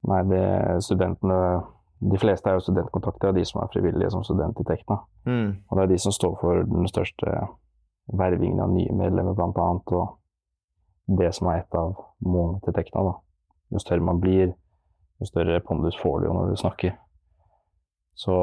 Nei, 0.10 0.24
det 0.28 0.84
studentene 0.84 1.38
De 2.04 2.18
fleste 2.20 2.50
er 2.50 2.58
jo 2.58 2.64
studentkontakter 2.66 3.30
av 3.30 3.36
de 3.38 3.46
som 3.48 3.62
er 3.64 3.70
frivillige 3.72 4.10
som 4.12 4.24
student 4.28 4.58
i 4.60 4.66
Tekna. 4.68 4.98
mm, 5.26 5.52
Og 5.70 5.78
det 5.78 5.84
er 5.84 5.92
de 5.94 5.98
som 6.04 6.12
står 6.12 6.34
for 6.42 6.64
den 6.68 6.88
største 6.92 7.36
vervingen 8.12 8.60
av 8.60 8.74
nye 8.74 8.92
medlemmer, 8.92 9.34
blant 9.38 9.56
annet. 9.64 9.94
Og 9.96 11.18
det 11.18 11.30
som 11.36 11.48
er 11.48 11.62
et 11.62 11.78
av 11.80 11.94
målene 12.20 12.60
til 12.66 12.76
Tekna. 12.76 13.06
Da. 13.08 13.14
Jo 13.72 13.80
større 13.80 14.04
man 14.04 14.20
blir, 14.20 14.52
jo 15.22 15.30
større 15.30 15.62
pondus 15.64 15.96
får 16.02 16.20
du 16.20 16.28
jo 16.28 16.34
når 16.36 16.52
du 16.52 16.60
snakker. 16.60 16.98
Så 18.20 18.34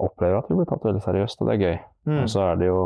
opplever 0.00 0.34
jeg 0.34 0.42
at 0.42 0.48
du 0.48 0.56
blir 0.56 0.66
tatt 0.72 0.84
veldig 0.88 1.02
seriøst, 1.04 1.42
og 1.42 1.48
det 1.50 1.54
er 1.54 1.64
gøy. 1.66 1.78
mm. 2.08 2.22
Og 2.22 2.28
så 2.32 2.40
er 2.48 2.56
det 2.56 2.66
jo 2.72 2.80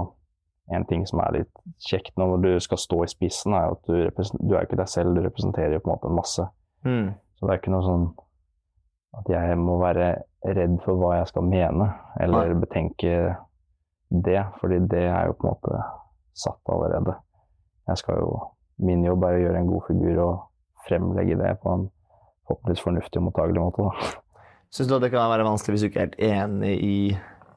en 0.73 0.85
ting 0.87 1.06
som 1.06 1.21
er 1.21 1.38
litt 1.38 1.62
kjekt 1.78 2.16
når 2.18 2.37
du 2.42 2.50
skal 2.61 2.78
stå 2.78 3.04
i 3.04 3.11
spissen, 3.11 3.54
er 3.54 3.71
at 3.73 3.87
du, 3.87 4.11
du 4.42 4.54
er 4.56 4.66
ikke 4.66 4.78
deg 4.82 4.88
selv, 4.90 5.14
du 5.14 5.23
representerer 5.25 5.75
jo 5.78 5.80
på 5.85 5.90
en 5.90 5.94
måte 5.94 6.11
en 6.11 6.18
masse. 6.18 6.47
Mm. 6.85 7.12
Så 7.43 7.49
det 7.49 7.57
er 7.57 7.59
ikke 7.59 7.73
noe 7.75 7.83
sånn 7.83 8.03
at 9.19 9.31
jeg 9.35 9.55
må 9.59 9.81
være 9.81 10.13
redd 10.47 10.77
for 10.85 10.95
hva 11.01 11.17
jeg 11.17 11.31
skal 11.33 11.49
mene, 11.51 11.89
eller 12.23 12.53
betenke 12.63 13.17
det, 14.15 14.45
fordi 14.61 14.79
det 14.93 15.01
er 15.09 15.27
jo 15.27 15.35
på 15.41 15.49
en 15.49 15.57
måte 15.57 15.81
satt 16.39 16.71
allerede. 16.71 17.17
Jeg 17.91 17.99
skal 17.99 18.23
jo, 18.23 18.37
Min 18.83 19.03
jobb 19.05 19.27
er 19.27 19.41
å 19.41 19.41
gjøre 19.43 19.59
en 19.59 19.73
god 19.73 19.83
figur 19.89 20.21
og 20.23 20.87
fremlegge 20.87 21.35
det 21.39 21.51
på 21.65 21.75
en 21.75 21.83
forhåpentligvis 22.47 22.85
fornuftig 22.87 23.21
og 23.21 23.27
mottagelig 23.27 23.65
måte. 23.67 23.89
Da. 23.91 24.13
Syns 24.71 24.89
du 24.89 24.95
at 24.97 25.05
det 25.05 25.11
kan 25.13 25.35
være 25.35 25.49
vanskelig 25.51 25.75
hvis 25.75 25.85
du 25.85 25.89
ikke 25.91 26.01
er 26.01 26.07
helt 26.07 26.23
enig 26.31 26.73
i, 26.79 26.97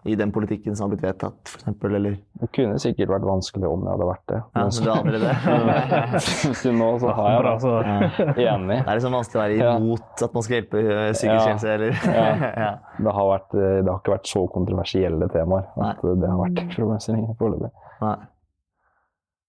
i 0.05 0.15
den 0.19 0.31
politikken 0.31 0.75
som 0.77 0.85
har 0.85 0.91
blitt 0.95 1.03
vedtatt, 1.05 1.39
f.eks., 1.49 1.83
eller 1.89 2.17
Det 2.41 2.49
kunne 2.53 2.77
sikkert 2.81 3.09
vært 3.09 3.25
vanskelig 3.25 3.65
om 3.69 3.85
jeg 3.87 3.91
hadde 3.95 4.07
vært 4.11 4.25
det. 4.31 4.41
Ja, 4.53 4.65
men 4.65 4.85
du 4.85 4.89
er 4.89 4.99
allerede 5.01 6.21
Til 6.61 6.77
nå 6.77 6.89
så 7.01 7.15
har 7.17 7.31
jeg 7.33 7.57
det. 7.63 8.45
enig. 8.45 8.77
Det 8.77 8.91
er 8.91 8.99
liksom 8.99 9.17
vanskelig 9.17 9.39
å 9.39 9.43
være 9.43 9.57
Ja. 9.63 9.73
imot 9.81 10.23
at 10.27 10.37
man 10.37 10.45
skal 10.45 10.57
hjelpe 10.59 10.83
psykisk 11.15 11.49
helse, 11.49 11.73
eller 11.73 11.97
Ja. 12.05 12.29
ja. 12.65 12.69
Det 12.99 13.15
har, 13.17 13.27
vært, 13.33 13.57
eh, 13.57 13.75
det 13.81 13.89
har 13.91 13.99
ikke 14.03 14.15
vært 14.17 14.31
så 14.35 14.45
kontroversielle 14.53 15.29
temaer 15.33 15.67
at 15.89 16.05
det 16.05 16.29
har 16.31 16.39
vært 16.45 16.63
problemstillinger 16.77 17.37
foreløpig. 17.41 17.71
Nei. 18.05 18.15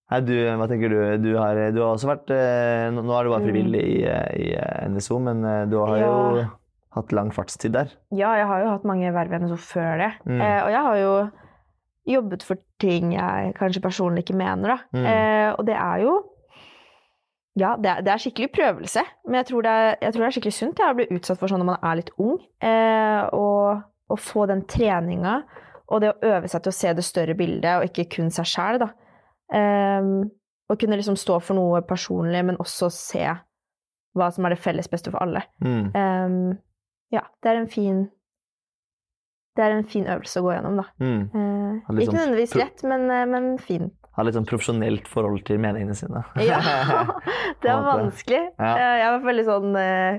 Nei, 0.06 0.20
du, 0.22 0.34
hva 0.60 0.66
tenker 0.70 0.92
du? 0.92 0.98
Du 1.18 1.32
har, 1.34 1.58
du 1.74 1.80
har 1.82 1.96
også 1.96 2.06
vært 2.06 2.28
eh, 2.30 2.84
Nå 2.94 3.10
er 3.10 3.26
du 3.26 3.30
bare 3.32 3.42
frivillig 3.42 3.80
i, 3.82 3.96
eh, 4.06 4.28
i 4.38 4.52
eh, 4.54 4.84
NSO, 4.92 5.18
men 5.18 5.42
eh, 5.44 5.64
du 5.66 5.80
har 5.82 5.96
jo 5.98 6.12
Ja. 6.38 6.46
Hatt 6.96 7.12
lang 7.16 7.32
fartstid 7.34 7.74
der. 7.76 7.90
Ja, 8.14 8.34
jeg 8.38 8.46
har 8.48 8.62
jo 8.62 8.70
hatt 8.74 8.86
mange 8.88 9.10
verv 9.14 9.34
i 9.34 9.40
NSO 9.42 9.58
før 9.60 10.00
det. 10.02 10.12
Mm. 10.24 10.40
Eh, 10.40 10.60
og 10.62 10.70
jeg 10.72 10.86
har 10.86 11.00
jo 11.00 11.12
jobbet 12.06 12.46
for 12.46 12.62
ting 12.82 13.12
jeg 13.16 13.52
kanskje 13.58 13.82
personlig 13.82 14.24
ikke 14.24 14.38
mener, 14.38 14.76
da. 14.76 14.78
Mm. 14.96 15.06
Eh, 15.10 15.50
og 15.56 15.66
det 15.68 15.76
er 15.76 16.06
jo 16.06 16.16
Ja, 17.56 17.70
det 17.80 17.88
er, 17.88 18.00
det 18.04 18.10
er 18.12 18.20
skikkelig 18.20 18.50
prøvelse, 18.52 19.00
men 19.24 19.38
jeg 19.38 19.46
tror, 19.48 19.62
det 19.64 19.70
er, 19.72 20.10
tror 20.12 20.22
det 20.22 20.26
er 20.26 20.34
skikkelig 20.34 20.52
sunt 20.52 20.80
ja, 20.82 20.90
å 20.92 20.96
bli 20.98 21.06
utsatt 21.16 21.38
for 21.40 21.48
sånn 21.48 21.62
når 21.62 21.70
man 21.70 21.86
er 21.88 21.94
litt 22.02 22.10
ung. 22.20 22.34
Eh, 22.60 23.22
og, 23.32 23.80
og 24.12 24.20
få 24.20 24.44
den 24.50 24.66
treninga 24.68 25.38
og 25.86 26.02
det 26.02 26.10
å 26.10 26.34
øve 26.34 26.50
seg 26.52 26.66
til 26.66 26.74
å 26.74 26.76
se 26.76 26.92
det 26.98 27.04
større 27.06 27.36
bildet, 27.38 27.78
og 27.78 27.86
ikke 27.88 28.10
kun 28.18 28.28
seg 28.34 28.48
sjæl, 28.50 28.82
da. 28.82 28.90
Og 30.66 30.80
kunne 30.82 30.98
liksom 30.98 31.16
stå 31.16 31.38
for 31.46 31.56
noe 31.56 31.80
personlig, 31.86 32.42
men 32.44 32.58
også 32.60 32.90
se 32.92 33.24
hva 34.16 34.30
som 34.32 34.46
er 34.46 34.54
det 34.54 34.62
felles 34.62 34.88
beste 34.90 35.12
for 35.12 35.22
alle. 35.22 35.44
Mm. 35.64 35.84
Ehm, 35.94 36.56
ja, 37.12 37.22
det 37.42 37.50
er 37.52 37.56
en 37.62 37.68
fin 37.70 38.08
Det 39.56 39.64
er 39.64 39.72
en 39.78 39.84
fin 39.88 40.04
øvelse 40.04 40.40
å 40.40 40.44
gå 40.44 40.50
gjennom, 40.52 40.76
da. 40.82 40.84
Mm. 41.00 41.20
Eh, 41.32 41.76
Ja, 41.76 41.94
ikke 41.94 42.10
sånn 42.10 42.16
nødvendigvis 42.18 42.54
lett, 42.60 42.82
men, 42.84 43.06
eh, 43.10 43.24
men 43.26 43.46
fin. 43.58 43.86
Har 44.16 44.24
litt 44.24 44.34
sånn 44.36 44.46
profesjonelt 44.48 45.06
forhold 45.08 45.44
til 45.48 45.58
meningene 45.58 45.94
sine. 45.96 46.20
Ja, 46.44 46.58
det 47.62 47.70
er 47.72 47.86
vanskelig. 47.86 48.42
Ja. 48.58 48.74
Eh, 48.76 48.98
Jeg 49.00 49.14
var 49.14 49.24
veldig 49.30 49.44
sånn 49.48 49.78
eh, 49.80 50.18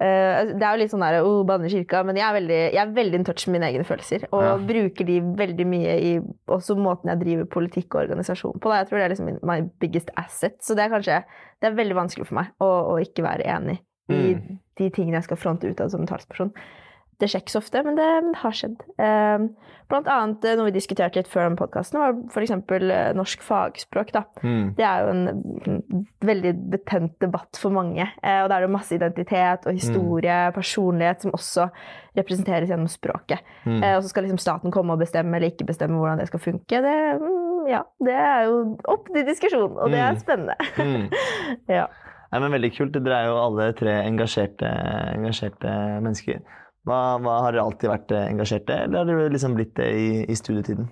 eh, 0.00 0.54
Det 0.54 0.64
er 0.64 0.70
jo 0.72 0.80
litt 0.80 0.92
sånn 0.94 1.04
der 1.04 1.18
oh, 1.20 1.42
banne 1.48 1.68
kirka, 1.68 2.00
men 2.08 2.16
jeg 2.16 2.24
er 2.30 2.36
veldig, 2.38 2.60
jeg 2.72 2.80
er 2.86 2.96
veldig 2.96 3.20
in 3.20 3.24
touch 3.28 3.44
med 3.48 3.58
mine 3.60 3.70
egne 3.74 3.84
følelser. 3.88 4.24
Og 4.32 4.42
Ja. 4.46 4.56
bruker 4.72 5.04
de 5.12 5.20
veldig 5.44 5.66
mye 5.68 5.98
i 6.00 6.14
også 6.48 6.76
måten 6.80 7.12
jeg 7.12 7.20
driver 7.26 7.44
politikk 7.60 7.92
og 7.94 8.06
organisasjon 8.06 8.56
på. 8.58 8.72
Da. 8.72 8.80
Jeg 8.80 8.88
tror 8.88 8.98
det 8.98 9.04
er 9.04 9.14
liksom 9.16 9.38
my 9.52 9.60
biggest 9.84 10.08
asset. 10.16 10.56
Så 10.64 10.74
det 10.76 10.86
er 10.88 10.96
kanskje 10.96 11.20
det 11.60 11.68
er 11.70 11.76
veldig 11.76 11.94
vanskelig 12.00 12.26
for 12.26 12.40
meg 12.40 12.52
å, 12.60 12.72
å 12.96 13.00
ikke 13.04 13.22
være 13.28 13.44
enig 13.52 13.80
i 14.08 14.34
Mm. 14.34 14.58
De 14.80 14.90
tingene 14.90 15.20
jeg 15.20 15.28
skal 15.30 15.40
fronte 15.40 15.68
utad 15.68 15.92
som 15.92 16.06
talsperson. 16.08 16.52
Det 17.20 17.28
skjer 17.30 17.42
ikke 17.44 17.52
så 17.54 17.60
ofte, 17.60 17.80
men 17.86 17.94
det, 17.94 18.06
det 18.24 18.38
har 18.40 18.54
skjedd. 18.56 18.80
Eh, 18.98 19.42
blant 19.92 20.08
annet 20.10 20.42
eh, 20.48 20.56
noe 20.58 20.66
vi 20.66 20.72
diskuterte 20.74 21.20
litt 21.20 21.28
før 21.30 21.44
den 21.44 21.58
podkasten, 21.60 22.00
var 22.00 22.16
f.eks. 22.32 22.50
Uh, 22.72 23.12
norsk 23.14 23.44
fagspråk. 23.46 24.10
Mm. 24.42 24.72
Det 24.74 24.82
er 24.88 25.04
jo 25.04 25.12
en 25.12 25.20
mm, 25.28 26.00
veldig 26.26 26.52
betent 26.72 27.14
debatt 27.22 27.60
for 27.62 27.70
mange. 27.76 28.08
Eh, 28.24 28.40
og 28.42 28.48
da 28.50 28.56
er 28.58 28.66
det 28.66 28.72
masse 28.74 28.96
identitet 28.96 29.68
og 29.70 29.78
historie, 29.78 30.40
personlighet, 30.56 31.22
som 31.22 31.36
også 31.38 31.68
representeres 32.18 32.72
gjennom 32.72 32.90
språket. 32.90 33.44
Mm. 33.68 33.78
Eh, 33.78 33.94
og 34.00 34.02
så 34.02 34.10
skal 34.10 34.26
liksom 34.26 34.42
staten 34.42 34.74
komme 34.74 34.96
og 34.96 35.04
bestemme 35.04 35.38
eller 35.38 35.52
ikke 35.52 35.68
bestemme 35.70 36.00
hvordan 36.00 36.18
det 36.24 36.26
skal 36.32 36.42
funke. 36.42 36.82
Det, 36.88 36.96
mm, 37.22 37.68
ja, 37.70 37.84
det 38.02 38.18
er 38.18 38.48
jo 38.48 38.58
opp 38.96 39.12
til 39.14 39.28
diskusjon, 39.30 39.76
og 39.78 39.94
det 39.94 40.02
er 40.02 40.16
Mm. 40.16 40.24
spennende. 40.24 40.56
Mm. 40.74 41.06
ja. 41.78 41.86
Nei, 42.32 42.40
men 42.40 42.54
Veldig 42.56 42.72
kult. 42.72 42.96
Dere 42.96 43.20
er 43.20 43.28
jo 43.28 43.38
alle 43.42 43.68
tre 43.76 43.98
engasjerte, 44.06 44.68
engasjerte 45.12 45.72
mennesker. 46.00 46.40
Hva, 46.88 46.98
hva, 47.22 47.38
har 47.44 47.54
dere 47.54 47.64
alltid 47.68 47.92
vært 47.92 48.12
eh, 48.16 48.28
engasjerte, 48.32 48.78
eller 48.86 49.02
har 49.02 49.10
dere 49.10 49.32
liksom 49.34 49.54
blitt 49.54 49.74
det 49.78 49.88
i, 49.94 50.06
i 50.26 50.36
studietiden? 50.38 50.88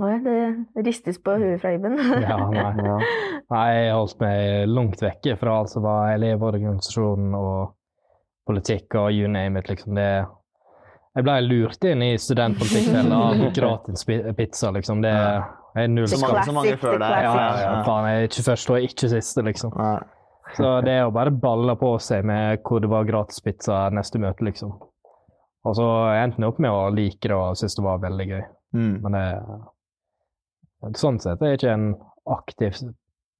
Oi, 0.00 0.14
det 0.24 0.84
ristes 0.86 1.18
på 1.20 1.34
huet 1.40 1.60
fra 1.60 1.74
Iben. 1.76 1.98
Ja, 2.24 2.36
nei. 2.52 2.68
Ja. 2.86 2.98
Nei, 3.50 3.64
jeg 3.74 3.96
holdt 3.96 4.20
meg 4.22 4.70
langt 4.70 5.02
vekke 5.02 5.34
fra 5.40 5.58
alt 5.60 5.72
som 5.72 5.84
var 5.84 6.14
elevorganisasjonen 6.14 7.34
og 7.36 7.74
politikk 8.48 8.96
og 9.00 9.10
you 9.12 9.28
name 9.28 9.60
it, 9.60 9.72
liksom. 9.72 9.96
Det 9.98 10.10
Jeg 11.18 11.26
ble 11.26 11.34
lurt 11.42 11.84
inn 11.90 12.04
i 12.06 12.14
studentpolitikkfella 12.22 13.16
av 13.26 13.42
gratis 13.58 14.06
pizza, 14.06 14.70
liksom. 14.76 15.02
Det 15.02 15.16
er 15.78 15.90
null 15.90 16.08
Så 16.10 16.18
mange, 16.22 16.44
så 16.46 16.54
mange 16.54 16.76
før 16.80 16.98
deg. 16.98 17.16
Ja, 17.24 17.34
ja, 17.34 17.50
ja, 17.62 17.74
faen. 17.86 18.08
Jeg 18.10 18.22
er 18.22 18.30
ikke 18.30 18.46
første 18.46 18.74
og 18.74 18.86
ikke 18.88 19.10
siste, 19.12 19.44
liksom. 19.46 19.74
Nei. 19.78 19.98
Så 20.56 20.70
det 20.82 20.94
er 20.98 21.06
å 21.06 21.14
bare 21.14 21.30
balle 21.30 21.76
på 21.78 21.92
seg 22.02 22.24
med 22.26 22.64
hvor 22.66 22.82
det 22.82 22.90
var 22.90 23.06
gratis 23.06 23.38
pizza 23.44 23.84
neste 23.94 24.18
møte, 24.22 24.42
liksom. 24.46 24.72
Og 25.68 25.76
så 25.76 25.86
endte 26.16 26.40
jeg 26.40 26.50
opp 26.50 26.58
med 26.62 26.72
å 26.72 26.88
like 26.94 27.28
det 27.28 27.36
og 27.36 27.58
synes 27.60 27.76
det 27.76 27.84
var 27.84 28.00
veldig 28.02 28.26
gøy. 28.30 28.42
Mm. 28.80 28.94
Men 29.04 29.16
det, 29.18 29.26
sånn 30.98 31.20
sett 31.22 31.42
er 31.42 31.52
jeg 31.52 31.60
ikke 31.60 31.76
en 31.76 31.88
aktiv 32.30 32.80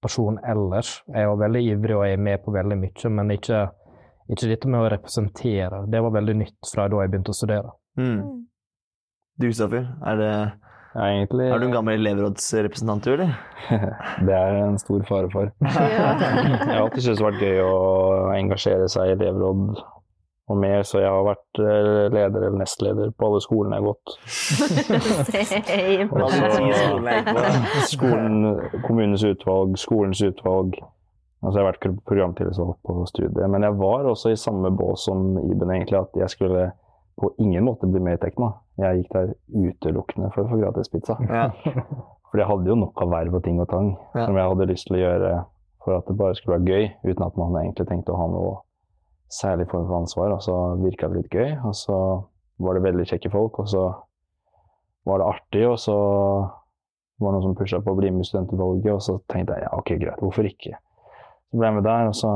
person 0.05 0.39
ellers. 0.49 0.99
Jeg 1.09 1.25
er 1.25 1.29
jo 1.29 1.39
veldig 1.41 1.63
ivrig 1.75 1.97
og 1.97 2.07
jeg 2.07 2.19
er 2.19 2.25
med 2.29 2.45
på 2.45 2.55
veldig 2.55 2.79
mye, 2.81 3.13
men 3.17 3.35
ikke, 3.37 3.65
ikke 4.33 4.51
dette 4.53 4.71
med 4.71 4.85
å 4.85 4.91
representere. 4.93 5.83
Det 5.93 6.05
var 6.05 6.17
veldig 6.19 6.37
nytt 6.45 6.73
fra 6.73 6.89
da 6.93 7.03
jeg 7.03 7.13
begynte 7.15 7.35
å 7.35 7.41
studere. 7.41 7.75
Mm. 8.01 8.21
Du, 9.41 9.47
Kristoffer, 9.47 9.87
er, 10.05 10.21
det, 10.21 10.33
egentlig 10.97 11.47
er 11.47 11.61
du 11.63 11.69
en 11.69 11.75
gammel 11.77 12.01
elevrådsrepresentant, 12.01 13.05
du, 13.07 13.13
eller? 13.15 13.33
Det 14.27 14.35
er 14.35 14.59
en 14.65 14.79
stor 14.83 15.05
fare 15.09 15.31
for. 15.33 15.53
Ja. 15.71 16.11
Jeg 16.19 16.67
har 16.67 16.83
alltid 16.83 17.03
syntes 17.05 17.19
det 17.21 17.25
har 17.25 17.31
vært 17.31 17.47
gøy 17.47 17.59
å 17.65 17.75
engasjere 18.35 18.89
seg 18.91 19.11
i 19.11 19.15
elevråd 19.15 19.81
og 20.51 20.59
mer, 20.59 20.83
så 20.83 20.99
jeg 20.99 21.11
har 21.15 21.23
vært 21.29 21.61
eh, 21.63 22.09
leder 22.11 22.41
eller 22.43 22.59
nestleder 22.59 23.13
på 23.15 23.29
alle 23.29 23.41
skolene 23.45 23.77
jeg 23.77 23.83
har 23.85 23.91
gått. 23.93 24.07
På. 26.11 26.17
Skolen, 27.93 28.35
kommunens 28.83 29.23
utvalg, 29.31 29.79
skolens 29.79 30.23
utvalg. 30.27 30.75
Altså 31.41 31.55
jeg 31.55 31.63
har 31.63 31.71
vært 31.71 32.03
programtillitsvalgt 32.09 32.81
på 32.85 32.99
studiet. 33.09 33.47
Men 33.47 33.65
jeg 33.65 33.79
var 33.79 34.11
også 34.11 34.35
i 34.35 34.41
samme 34.41 34.73
bås 34.77 35.07
som 35.07 35.39
Iben, 35.41 35.71
egentlig, 35.71 36.03
at 36.03 36.19
jeg 36.19 36.35
skulle 36.35 36.67
på 37.21 37.31
ingen 37.43 37.65
måte 37.67 37.89
bli 37.91 38.01
med 38.03 38.19
i 38.19 38.23
Tekna. 38.23 38.53
Jeg 38.81 39.03
gikk 39.03 39.13
der 39.15 39.33
utelukkende 39.53 40.31
for 40.35 40.45
å 40.47 40.51
få 40.53 40.59
gratis 40.63 40.89
pizza. 40.93 41.17
Ja. 41.29 41.51
For 42.31 42.39
jeg 42.39 42.47
hadde 42.47 42.71
jo 42.71 42.77
nok 42.79 43.01
av 43.03 43.09
verv 43.11 43.35
og 43.35 43.43
ting 43.43 43.57
og 43.59 43.67
tang 43.73 43.89
Ja. 44.15 44.23
som 44.29 44.37
jeg 44.39 44.47
hadde 44.47 44.67
lyst 44.71 44.87
til 44.87 44.95
å 44.95 45.01
gjøre 45.01 45.31
for 45.83 45.97
at 45.97 46.05
det 46.07 46.15
bare 46.21 46.37
skulle 46.39 46.61
være 46.61 46.69
gøy, 46.71 46.85
uten 47.11 47.25
at 47.27 47.39
man 47.41 47.57
egentlig 47.59 47.87
tenkte 47.89 48.13
å 48.15 48.19
ha 48.21 48.27
noe 48.31 48.53
særlig 49.35 49.67
form 49.73 49.89
for 49.89 49.97
ansvar. 49.99 50.37
Og 50.37 50.45
så 50.45 50.55
virka 50.79 51.09
det 51.11 51.25
litt 51.25 51.35
gøy, 51.35 51.57
og 51.67 51.75
så 51.75 51.97
var 52.63 52.79
det 52.79 52.85
veldig 52.85 53.07
kjekke 53.11 53.33
folk, 53.35 53.59
og 53.59 53.67
så 53.73 53.83
var 55.11 55.19
det 55.19 55.27
artig, 55.27 55.65
og 55.73 55.79
så 55.83 55.97
var 57.19 57.33
det 57.33 57.35
noen 57.41 57.47
som 57.49 57.59
pusha 57.59 57.81
på 57.83 57.97
å 57.97 57.99
bli 57.99 58.13
med 58.15 58.23
i 58.23 58.29
studentutvalget, 58.31 58.93
og 58.95 59.03
så 59.03 59.19
tenkte 59.33 59.57
jeg 59.59 59.67
ja, 59.67 59.73
ok, 59.81 59.93
greit, 60.05 60.23
hvorfor 60.23 60.47
ikke? 60.47 60.79
Så 61.51 61.59
ble 61.59 61.67
jeg 61.73 61.79
med 61.81 61.89
der, 61.89 62.13
og 62.13 62.17
så 62.21 62.31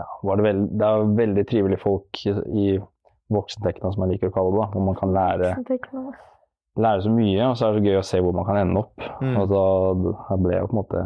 ja, 0.00 0.06
var 0.30 0.40
det 0.40 0.48
veldig, 0.48 0.66
det 0.80 0.88
er 0.88 1.10
veldig 1.20 1.44
trivelige 1.52 1.82
folk 1.84 2.24
i 2.24 2.70
voksentekna, 3.32 3.90
som 3.92 4.04
jeg 4.04 4.14
liker 4.14 4.30
å 4.30 4.36
kalle 4.36 4.54
det, 4.54 4.62
da, 4.62 4.70
hvor 4.72 4.86
man 4.86 4.98
kan 4.98 5.14
lære 5.16 5.52
lære 6.76 7.02
så 7.02 7.10
mye, 7.12 7.46
og 7.48 7.56
så 7.56 7.66
er 7.66 7.76
det 7.76 7.80
så 7.80 7.86
gøy 7.88 7.98
å 8.00 8.08
se 8.10 8.18
hvor 8.24 8.34
man 8.36 8.46
kan 8.48 8.58
ende 8.60 8.82
opp. 8.82 9.06
Mm. 9.22 9.36
Og 9.40 9.46
da, 9.52 9.62
ble 10.36 10.52
jeg 10.52 10.64
jo 10.64 10.70
på 10.70 10.76
en 10.76 10.80
måte 10.82 11.04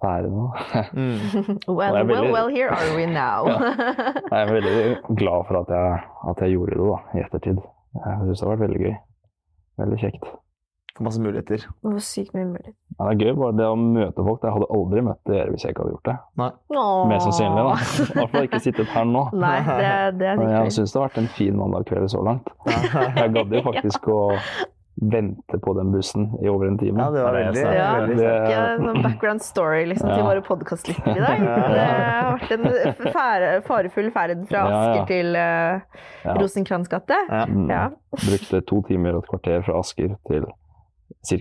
ferdig 0.00 0.30
nå. 0.34 0.46
Mm. 1.00 1.18
Well, 1.78 1.94
veldig, 1.94 2.12
well, 2.12 2.32
well, 2.32 2.48
here 2.48 2.70
are 2.70 2.96
we 2.96 3.06
now. 3.06 3.46
Jeg 4.32 4.38
er 4.40 4.52
veldig 4.52 5.16
glad 5.18 5.46
for 5.48 5.60
at 5.60 5.68
jeg, 5.74 5.98
at 6.30 6.40
jeg 6.42 6.54
gjorde 6.54 6.76
det 6.76 6.86
da, 6.88 6.98
i 7.14 7.22
ettertid. 7.24 7.60
Jeg 7.94 8.20
syns 8.22 8.40
det 8.40 8.46
har 8.46 8.52
vært 8.54 8.64
veldig 8.64 8.80
gøy. 8.84 8.94
Veldig 9.82 9.98
kjekt. 10.00 10.30
Får 10.96 11.04
masse 11.06 11.20
muligheter. 11.22 11.56
Det 11.82 11.92
var 11.94 12.00
sykt 12.02 12.32
mye 12.34 12.48
muligheter. 12.48 12.74
Ja, 12.98 13.04
det 13.06 13.12
er 13.14 13.20
gøy 13.30 13.36
bare 13.38 13.54
det 13.56 13.66
å 13.70 13.76
møte 13.78 14.24
folk. 14.26 14.42
Jeg 14.44 14.52
hadde 14.56 14.66
aldri 14.76 15.04
møtt 15.06 15.20
dere 15.30 15.52
hvis 15.54 15.62
jeg 15.64 15.72
ikke 15.76 15.84
hadde 15.86 15.94
gjort 15.94 16.10
det. 16.10 16.16
Mest 17.12 17.28
sannsynlig, 17.28 17.62
da. 17.68 17.76
I 17.78 18.18
hvert 18.18 18.34
fall 18.34 18.48
ikke 18.50 18.60
sittet 18.66 18.90
her 18.96 19.06
nå. 19.08 19.22
Nei, 19.46 19.54
det, 19.68 19.94
det 20.20 20.28
er 20.32 20.42
Men 20.42 20.50
jeg 20.56 20.74
syns 20.80 20.92
det 20.92 21.00
har 21.00 21.06
vært 21.08 21.22
en 21.22 21.30
fin 21.38 21.56
mandag 21.62 21.86
kveld 21.88 22.10
så 22.12 22.20
langt. 22.26 22.50
Jeg 23.20 23.32
gadd 23.38 23.56
jo 23.56 23.62
faktisk 23.70 24.10
å 24.12 24.20
vente 25.00 25.56
på 25.64 25.72
den 25.78 25.92
bussen 25.94 26.26
i 26.44 26.48
over 26.50 26.66
en 26.68 26.76
time. 26.76 27.00
Ja, 27.00 27.08
det 27.14 27.22
var 27.24 27.36
veldig-. 27.38 27.62
Ja, 27.72 27.86
veldig- 28.02 28.16
det, 28.20 28.62
sånn 28.82 29.02
background 29.06 29.40
story 29.46 29.84
liksom, 29.88 30.10
til 30.10 30.20
Ja. 30.20 30.26
våre 30.26 30.42
podkastlyttere 30.44 31.14
i 31.16 31.22
dag. 31.24 31.40
Det 31.70 31.86
har 31.86 32.34
vært 32.36 32.52
en 32.58 33.12
fære, 33.14 33.50
farefull 33.64 34.10
ferd 34.12 34.42
fra 34.50 34.58
Ja, 34.58 34.68
ja. 34.68 34.80
Asker 34.90 35.06
til 35.08 35.38
uh, 35.38 36.02
Ja. 36.26 36.34
Rosenkrantz 36.42 36.90
gate. 36.92 37.16
Ja. 37.30 37.46
Mm. 37.48 37.70
Ja. 37.72 37.86
Brukte 38.26 38.60
to 38.68 38.82
timer 38.90 39.16
og 39.16 39.24
et 39.24 39.30
kvarter 39.32 39.64
fra 39.64 39.78
Asker 39.80 40.18
til 40.28 40.44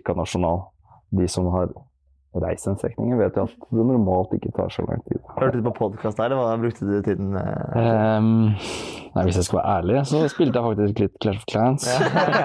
ca. 0.03 0.17
Nasjonal. 0.17 0.65
De 1.09 1.25
som 1.31 1.47
har 1.53 1.71
reist 2.37 2.67
den 2.67 2.77
strekningen, 2.77 3.17
vet 3.17 3.37
jo 3.37 3.47
at 3.47 3.69
det 3.73 3.85
normalt 3.89 4.33
ikke 4.37 4.51
tar 4.53 4.69
så 4.73 4.83
lang 4.85 5.01
tid. 5.07 5.17
Hørte 5.33 5.57
du 5.57 5.65
på 5.65 5.73
podkast 5.79 6.19
der, 6.19 6.29
eller 6.29 6.43
hva 6.43 6.59
brukte 6.61 6.85
du 6.85 6.99
tiden 7.05 7.33
eh, 7.39 7.79
Ehm, 7.81 8.29
nei, 9.15 9.23
hvis 9.25 9.39
jeg 9.39 9.47
skal 9.47 9.59
være 9.59 9.79
ærlig, 9.79 9.97
så 10.11 10.21
spilte 10.29 10.61
jeg 10.61 10.67
faktisk 10.67 11.01
litt 11.03 11.17
Clash 11.23 11.41
of 11.41 11.47
Clans. 11.49 11.87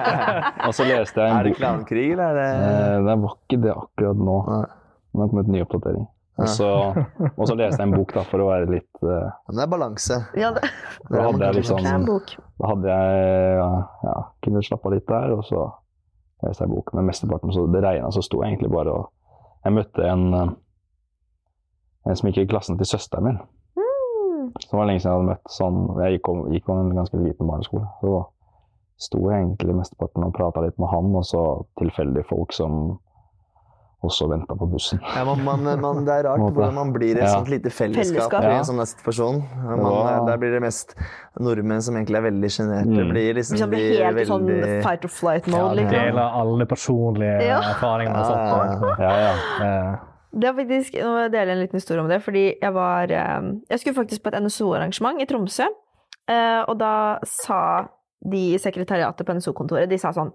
og 0.67 0.73
så 0.73 0.87
leste 0.89 1.21
jeg 1.21 1.29
en 1.29 1.37
Er 1.37 1.49
det 1.49 1.53
klankrig, 1.59 2.07
eller 2.15 2.25
er 2.25 2.41
det 2.41 2.49
Uh, 2.55 3.05
Det 3.05 3.17
var 3.21 3.37
ikke 3.37 3.61
det 3.61 3.75
akkurat 3.75 4.25
nå. 4.31 4.41
Nei. 4.49 4.65
Nå 5.15 5.21
har 5.21 5.29
det 5.29 5.31
kommet 5.35 5.53
en 5.53 5.57
ny 5.59 5.63
oppdatering. 5.63 6.09
Og 6.35 6.49
så, 6.51 6.67
og 7.37 7.45
så 7.47 7.53
leste 7.55 7.79
jeg 7.79 7.87
en 7.87 7.93
bok 7.95 8.09
da, 8.11 8.25
for 8.27 8.43
å 8.43 8.49
være 8.49 8.65
litt 8.67 9.05
uh, 9.05 9.29
Men 9.47 9.55
det 9.55 9.63
er 9.63 9.69
balanse. 9.71 10.17
Ja, 10.35 10.49
det, 10.57 10.65
Da 11.07 11.29
hadde 11.29 11.47
jeg 11.47 11.63
det 11.63 11.93
bok. 12.09 12.33
Da 12.59 12.71
hadde 12.73 12.97
jeg 12.97 13.55
ja, 13.61 13.69
ja, 14.09 14.15
kunne 14.43 14.63
slappe 14.65 14.89
av 14.89 14.97
litt 14.97 15.07
der, 15.07 15.37
og 15.37 15.45
så 15.47 15.69
leste 16.43 16.63
jeg 16.65 16.69
bok. 16.71 16.93
Men 16.93 17.05
mesteparten 17.05 17.53
så 17.53 17.65
det 17.71 17.83
regna, 17.83 18.11
så 18.11 18.21
sto 18.23 18.41
jeg 18.43 18.53
egentlig 18.53 18.71
bare 18.71 18.91
og 18.93 19.11
Jeg 19.65 19.73
møtte 19.73 20.03
en, 20.05 20.33
eh, 20.33 20.49
en 22.05 22.15
som 22.15 22.27
gikk 22.29 22.43
i 22.43 22.49
klassen 22.51 22.77
til 22.77 22.85
søsteren 22.85 23.23
min. 23.23 23.37
Mm. 23.79 24.51
Som 24.61 24.77
var 24.77 24.85
lenge 24.85 24.99
siden 25.01 25.09
jeg 25.11 25.17
hadde 25.17 25.29
møtt. 25.31 25.47
Sånn, 25.49 25.79
jeg 26.03 26.19
gikk, 26.19 26.29
om- 26.29 26.51
gikk 26.53 26.65
på 26.67 26.75
en 26.79 26.91
ganske 26.95 27.17
liten 27.17 27.47
barneskole. 27.49 27.87
Så 28.01 28.25
sto 28.97 29.17
jeg 29.31 29.41
egentlig 29.41 29.75
mesteparten 29.75 30.23
og 30.23 30.33
prata 30.37 30.61
litt 30.61 30.77
med 30.77 30.87
han, 30.89 31.15
og 31.15 31.23
så 31.25 31.65
tilfeldige 31.79 32.27
folk 32.29 32.53
som 32.53 32.99
også 34.05 34.27
venta 34.31 34.55
på 34.55 34.67
bussen. 34.71 34.99
Ja, 35.15 35.23
man, 35.27 35.43
man, 35.43 35.81
man, 35.81 36.05
det 36.05 36.13
er 36.13 36.23
rart 36.29 36.39
hvordan 36.55 36.73
man 36.77 36.93
blir 36.95 37.15
et 37.17 37.23
Ja. 37.23 37.33
sånt 37.35 37.49
lite 37.49 37.69
fellesskap, 37.73 38.31
Fellesskap. 38.31 38.43
i 38.43 38.53
en 38.57 38.63
sånn 38.69 38.81
situasjon. 38.85 39.41
Man, 39.65 39.79
var- 39.83 40.25
Der 40.29 40.37
blir 40.41 40.51
det 40.55 40.61
mest 40.61 40.95
nordmenn 41.39 41.81
som 41.81 41.95
egentlig 41.95 42.17
er 42.17 42.25
veldig 42.29 42.49
sjenerte. 42.55 42.89
Mm. 43.03 43.11
Blir 43.13 43.33
liksom, 43.35 43.55
Liksom 43.57 43.69
blir 43.69 44.03
helt 44.03 44.15
veldig... 44.15 44.27
sånn 44.31 44.83
fight 44.83 45.05
or 45.05 45.09
flight 45.09 45.47
Ja, 45.47 45.57
mode, 45.57 45.75
liksom. 45.81 45.95
Deler 45.99 46.41
alle 46.41 46.65
personlige 46.65 47.41
Ja. 47.47 47.59
erfaringer 47.73 48.11
man 48.11 48.23
har 48.25 48.77
fått. 48.79 48.99
Ja, 48.99 49.15
ja. 49.61 49.95
Det 50.35 50.49
er 50.49 50.53
faktisk, 50.57 50.95
nå 50.99 51.07
må 51.13 51.19
jeg 51.23 51.31
dele 51.31 51.51
en 51.55 51.59
liten 51.63 51.77
historie 51.79 52.01
om 52.03 52.09
det, 52.11 52.21
fordi 52.21 52.41
jeg 52.61 52.73
var 52.75 53.03
eh, 53.11 53.41
Jeg 53.69 53.79
skulle 53.79 53.95
faktisk 53.95 54.23
på 54.23 54.33
et 54.33 54.41
NSO-arrangement 54.43 55.21
i 55.21 55.25
Tromsø, 55.29 55.63
eh, 56.27 56.61
og 56.67 56.77
da 56.77 57.19
sa 57.23 57.87
de 58.25 58.41
i 58.55 58.57
sekretariatet 58.59 59.23
på 59.25 59.33
NSO-kontoret 59.37 59.87
De 59.89 59.97
sa 59.97 60.09
sånn 60.11 60.33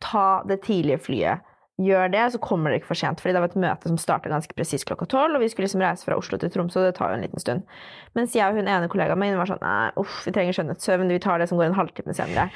Ta 0.00 0.42
det 0.48 0.62
tidlige 0.64 0.98
flyet. 1.04 1.40
Gjør 1.80 2.10
det, 2.12 2.24
så 2.34 2.38
kommer 2.42 2.70
dere 2.70 2.82
ikke 2.82 2.90
for 2.90 3.00
sent. 3.00 3.20
Fordi 3.22 3.32
det 3.34 3.40
var 3.42 3.50
et 3.50 3.62
møte 3.64 3.88
som 3.88 3.98
starta 4.00 4.30
ganske 4.30 4.54
presis 4.56 4.84
klokka 4.86 5.08
tolv, 5.08 5.38
og 5.38 5.42
vi 5.42 5.48
skulle 5.48 5.66
liksom 5.66 5.82
reise 5.82 6.04
fra 6.04 6.18
Oslo 6.20 6.36
til 6.38 6.52
Tromsø, 6.52 6.82
og 6.82 6.90
det 6.90 6.96
tar 6.98 7.10
jo 7.10 7.18
en 7.18 7.24
liten 7.24 7.42
stund. 7.42 7.64
Mens 8.18 8.36
jeg 8.36 8.44
og 8.44 8.60
hun 8.60 8.68
ene 8.68 8.90
kollegaen 8.92 9.20
min 9.20 9.38
var 9.40 9.48
sånn 9.48 9.62
Nei, 9.64 9.90
uff, 10.00 10.20
vi 10.26 10.34
trenger 10.36 10.58
skjønnhetssøvn, 10.58 11.12
vi 11.12 11.22
tar 11.24 11.40
det 11.40 11.48
som 11.50 11.60
går 11.60 11.70
en 11.70 11.78
halvtime 11.78 12.16
senere. 12.16 12.50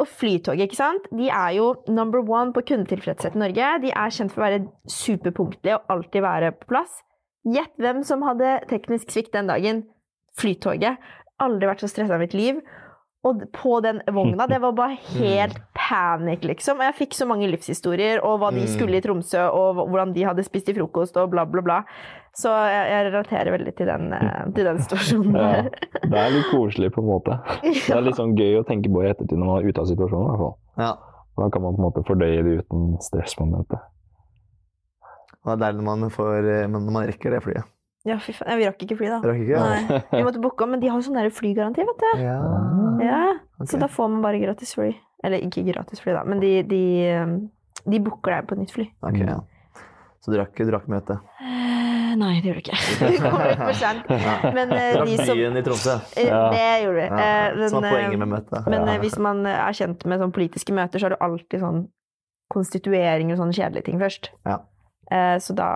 Og 0.00 0.08
Flytoget, 0.08 0.68
ikke 0.68 0.78
sant? 0.78 1.08
de 1.12 1.28
er 1.28 1.54
jo 1.56 1.72
number 1.88 2.22
one 2.24 2.54
på 2.56 2.62
kundetilfredshet 2.68 3.36
i 3.36 3.42
Norge. 3.42 3.70
De 3.82 3.90
er 3.92 4.14
kjent 4.14 4.32
for 4.32 4.42
å 4.42 4.46
være 4.46 4.62
superpunktlige 4.88 5.80
og 5.80 5.94
alltid 5.96 6.24
være 6.24 6.52
på 6.60 6.70
plass. 6.72 7.00
Gjett 7.48 7.72
hvem 7.80 8.04
som 8.06 8.24
hadde 8.24 8.60
teknisk 8.70 9.12
svikt 9.12 9.34
den 9.36 9.50
dagen? 9.50 9.82
Flytoget. 10.40 11.00
Aldri 11.40 11.68
vært 11.68 11.84
så 11.84 11.90
stressa 11.90 12.16
i 12.16 12.22
mitt 12.22 12.36
liv. 12.36 12.60
Og 13.26 13.42
på 13.52 13.80
den 13.84 14.00
vogna, 14.08 14.46
det 14.48 14.60
var 14.62 14.76
bare 14.76 14.96
helt 15.18 15.58
panikk, 15.90 16.44
liksom. 16.46 16.78
Og 16.78 16.86
jeg 16.86 16.94
fikk 17.00 17.18
så 17.18 17.26
mange 17.26 17.50
livshistorier, 17.50 18.22
og 18.24 18.38
hva 18.40 18.52
de 18.54 18.62
Mm. 18.62 18.70
skulle 18.70 18.96
i 18.96 19.02
Tromsø, 19.02 19.42
og 19.50 19.74
hvordan 19.90 20.12
de 20.14 20.22
hadde 20.24 20.44
spist 20.46 20.68
i 20.70 20.74
frokost, 20.78 21.16
og 21.18 21.30
bla, 21.34 21.44
bla, 21.44 21.60
bla. 21.66 21.80
Så 22.32 22.46
jeg, 22.48 22.84
jeg 22.92 23.06
relaterer 23.10 23.50
veldig 23.58 23.72
til 23.76 23.86
den, 23.90 24.12
eh, 24.14 24.44
til 24.54 24.64
den 24.64 24.78
situasjonen 24.78 25.34
Ja, 25.40 25.62
det 26.06 26.18
er 26.20 26.30
litt 26.30 26.46
koselig 26.52 26.92
på 26.94 27.02
en 27.02 27.08
måte. 27.10 27.40
Det 27.62 27.90
er 27.96 28.04
litt 28.06 28.14
sånn 28.20 28.36
gøy 28.38 28.60
å 28.60 28.66
tenke 28.68 28.86
på 28.92 29.02
i 29.02 29.08
ettertid 29.10 29.34
når 29.36 29.46
man 29.50 29.58
er 29.64 29.66
ute 29.68 29.82
av 29.82 29.88
situasjonen. 29.90 30.26
i 30.26 30.30
hvert 30.30 30.44
fall. 30.44 30.54
Ja. 30.78 30.92
Da 31.40 31.48
kan 31.50 31.62
man 31.62 31.74
på 31.74 31.80
en 31.82 31.86
måte 31.88 32.04
fordøye 32.06 32.44
det 32.46 32.54
uten 32.62 32.96
stressmomentet. 33.02 33.82
Og 35.40 35.50
det 35.50 35.52
er 35.56 35.60
deilig 35.64 35.82
når 35.82 35.98
man, 36.04 36.10
får, 36.14 36.48
eh, 36.54 36.66
når 36.70 36.90
man 36.92 37.06
rekker 37.10 37.30
det 37.34 37.42
flyet. 37.42 37.64
Ja, 38.08 38.16
fy 38.22 38.32
faen. 38.32 38.56
Vi 38.58 38.64
rakk 38.64 38.80
ikke 38.86 38.96
fly, 38.96 39.08
da. 39.12 39.18
Rakk 39.20 39.40
ikke? 39.44 39.60
Nei. 39.60 40.00
Vi 40.14 40.22
måtte 40.24 40.40
booke 40.40 40.64
om, 40.64 40.70
men 40.72 40.80
de 40.80 40.88
har 40.88 40.96
jo 41.00 41.04
sånn 41.10 41.20
flygaranti, 41.36 41.84
vet 41.84 42.04
du. 42.04 42.10
Ja. 42.24 42.38
Ja, 43.04 43.22
Okay. 43.60 43.74
Så 43.74 43.78
da 43.82 43.90
får 43.92 44.08
man 44.08 44.22
bare 44.24 44.38
gratis 44.40 44.70
fly. 44.72 44.94
Eller 45.22 45.42
ikke 45.44 45.60
gratis 45.66 46.00
fly, 46.00 46.14
da, 46.16 46.22
men 46.24 46.38
de, 46.40 46.62
de, 46.64 46.78
um, 47.20 47.32
de 47.84 47.98
booker 48.00 48.32
deg 48.32 48.46
på 48.48 48.56
et 48.56 48.62
nytt 48.62 48.72
fly. 48.72 48.86
Ok, 49.04 49.18
ja. 49.20 49.34
Så 50.24 50.32
du 50.32 50.38
rakk, 50.40 50.56
du 50.56 50.70
rakk 50.72 50.86
møtet? 50.88 51.20
Eh, 51.44 52.14
nei, 52.16 52.30
det 52.40 52.48
gjorde 52.54 52.62
du 52.64 52.70
ikke. 52.72 52.78
Vi 53.12 53.20
kom 53.20 53.36
litt 53.44 53.60
for 53.60 53.76
sent. 53.76 54.08
Men 54.56 54.72
eh, 54.72 54.96
de 55.04 55.18
som 55.20 55.36
byen 55.36 55.60
i 55.60 55.64
Tromsø? 55.66 55.98
Eh, 56.16 56.30
Ja. 56.30 56.40
Det 56.56 56.64
gjorde 56.86 56.96
vi. 57.02 57.04
Ja. 57.04 57.28
Eh, 57.52 57.68
Som 57.68 57.84
var 57.84 57.92
poenget 57.98 58.22
med 58.24 58.32
møtet? 58.32 58.64
men 58.72 58.88
Ja. 58.88 58.96
hvis 59.04 59.18
man 59.20 59.44
er 59.52 59.76
kjent 59.76 60.08
med 60.08 60.24
sånn 60.24 60.32
politiske 60.32 60.72
møter, 60.80 61.00
så 61.04 61.10
er 61.10 61.14
det 61.18 61.20
alltid 61.28 61.60
sånn 61.60 61.82
konstitueringer 62.50 63.36
og 63.36 63.42
sånne 63.44 63.56
kjedelige 63.60 63.86
ting 63.90 64.00
først. 64.00 64.30
Ja. 64.48 64.56
Eh, 65.10 65.36
så 65.42 65.50
da 65.58 65.68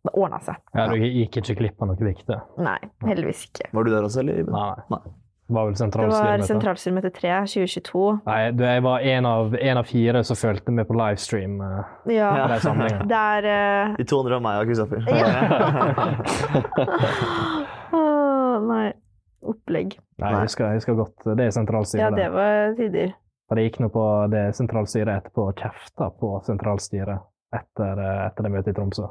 det 0.00 0.12
ordna 0.16 0.38
seg. 0.40 0.56
ja, 0.74 0.86
du 0.88 0.96
gikk 0.96 1.36
ikke 1.42 1.54
glipp 1.58 1.82
av 1.84 1.88
noe 1.92 2.00
viktig. 2.08 2.38
Nei, 2.58 2.78
heldigvis 3.04 3.44
ikke. 3.50 3.68
Var 3.76 3.82
du 3.84 3.90
der 3.92 4.02
også, 4.08 4.20
eller? 4.24 4.40
Nei. 4.48 4.74
Nei. 4.94 5.02
Det 5.50 5.54
var 5.56 5.64
vel 5.66 5.74
Det 5.74 5.80
var 5.80 5.82
sentralstyremøte. 5.82 6.46
sentralstyremøte 6.46 7.10
3 7.16 7.30
2022. 7.50 8.02
Nei, 8.28 8.38
du, 8.54 8.62
jeg 8.64 8.82
var 8.86 8.98
en 9.12 9.24
av, 9.26 9.54
en 9.58 9.76
av 9.80 9.84
fire 9.90 10.20
som 10.24 10.36
fulgte 10.38 10.70
med 10.72 10.86
på 10.86 10.94
livestream 10.94 11.58
Uh, 11.60 11.82
Ja. 12.14 12.28
på 12.36 12.46
de 12.54 12.58
samlingene. 12.62 13.06
Det 13.10 13.18
er 13.18 13.44
eh, 13.50 13.94
De 13.98 14.04
200 14.04 14.36
av 14.38 14.42
meg 14.46 14.54
og 14.62 14.66
Kristoffer. 14.70 15.02
Åh, 17.92 18.60
Nei. 18.68 18.92
Opplegg. 19.40 19.94
Nei, 20.20 20.30
jeg 20.34 20.42
husker, 20.44 20.66
jeg 20.68 20.82
husker 20.82 20.96
godt 20.98 21.24
det 21.38 21.46
er 21.48 21.52
sentralstyret. 21.56 22.02
Ja, 22.04 22.10
det 22.12 22.26
var 22.34 22.74
tider. 22.76 23.14
For 23.48 23.56
det 23.58 23.64
gikk 23.66 23.78
noe 23.82 23.92
på 23.94 24.02
det 24.30 24.42
sentralstyret 24.54 25.14
etterpå 25.22 25.46
og 25.48 25.62
kjefta 25.64 26.10
på 26.20 26.28
sentralstyret 26.46 27.24
etter, 27.56 27.98
eh, 27.98 28.26
etter 28.26 28.46
det 28.46 28.52
møtet 28.52 28.72
i 28.72 28.76
Tromsø. 28.78 29.08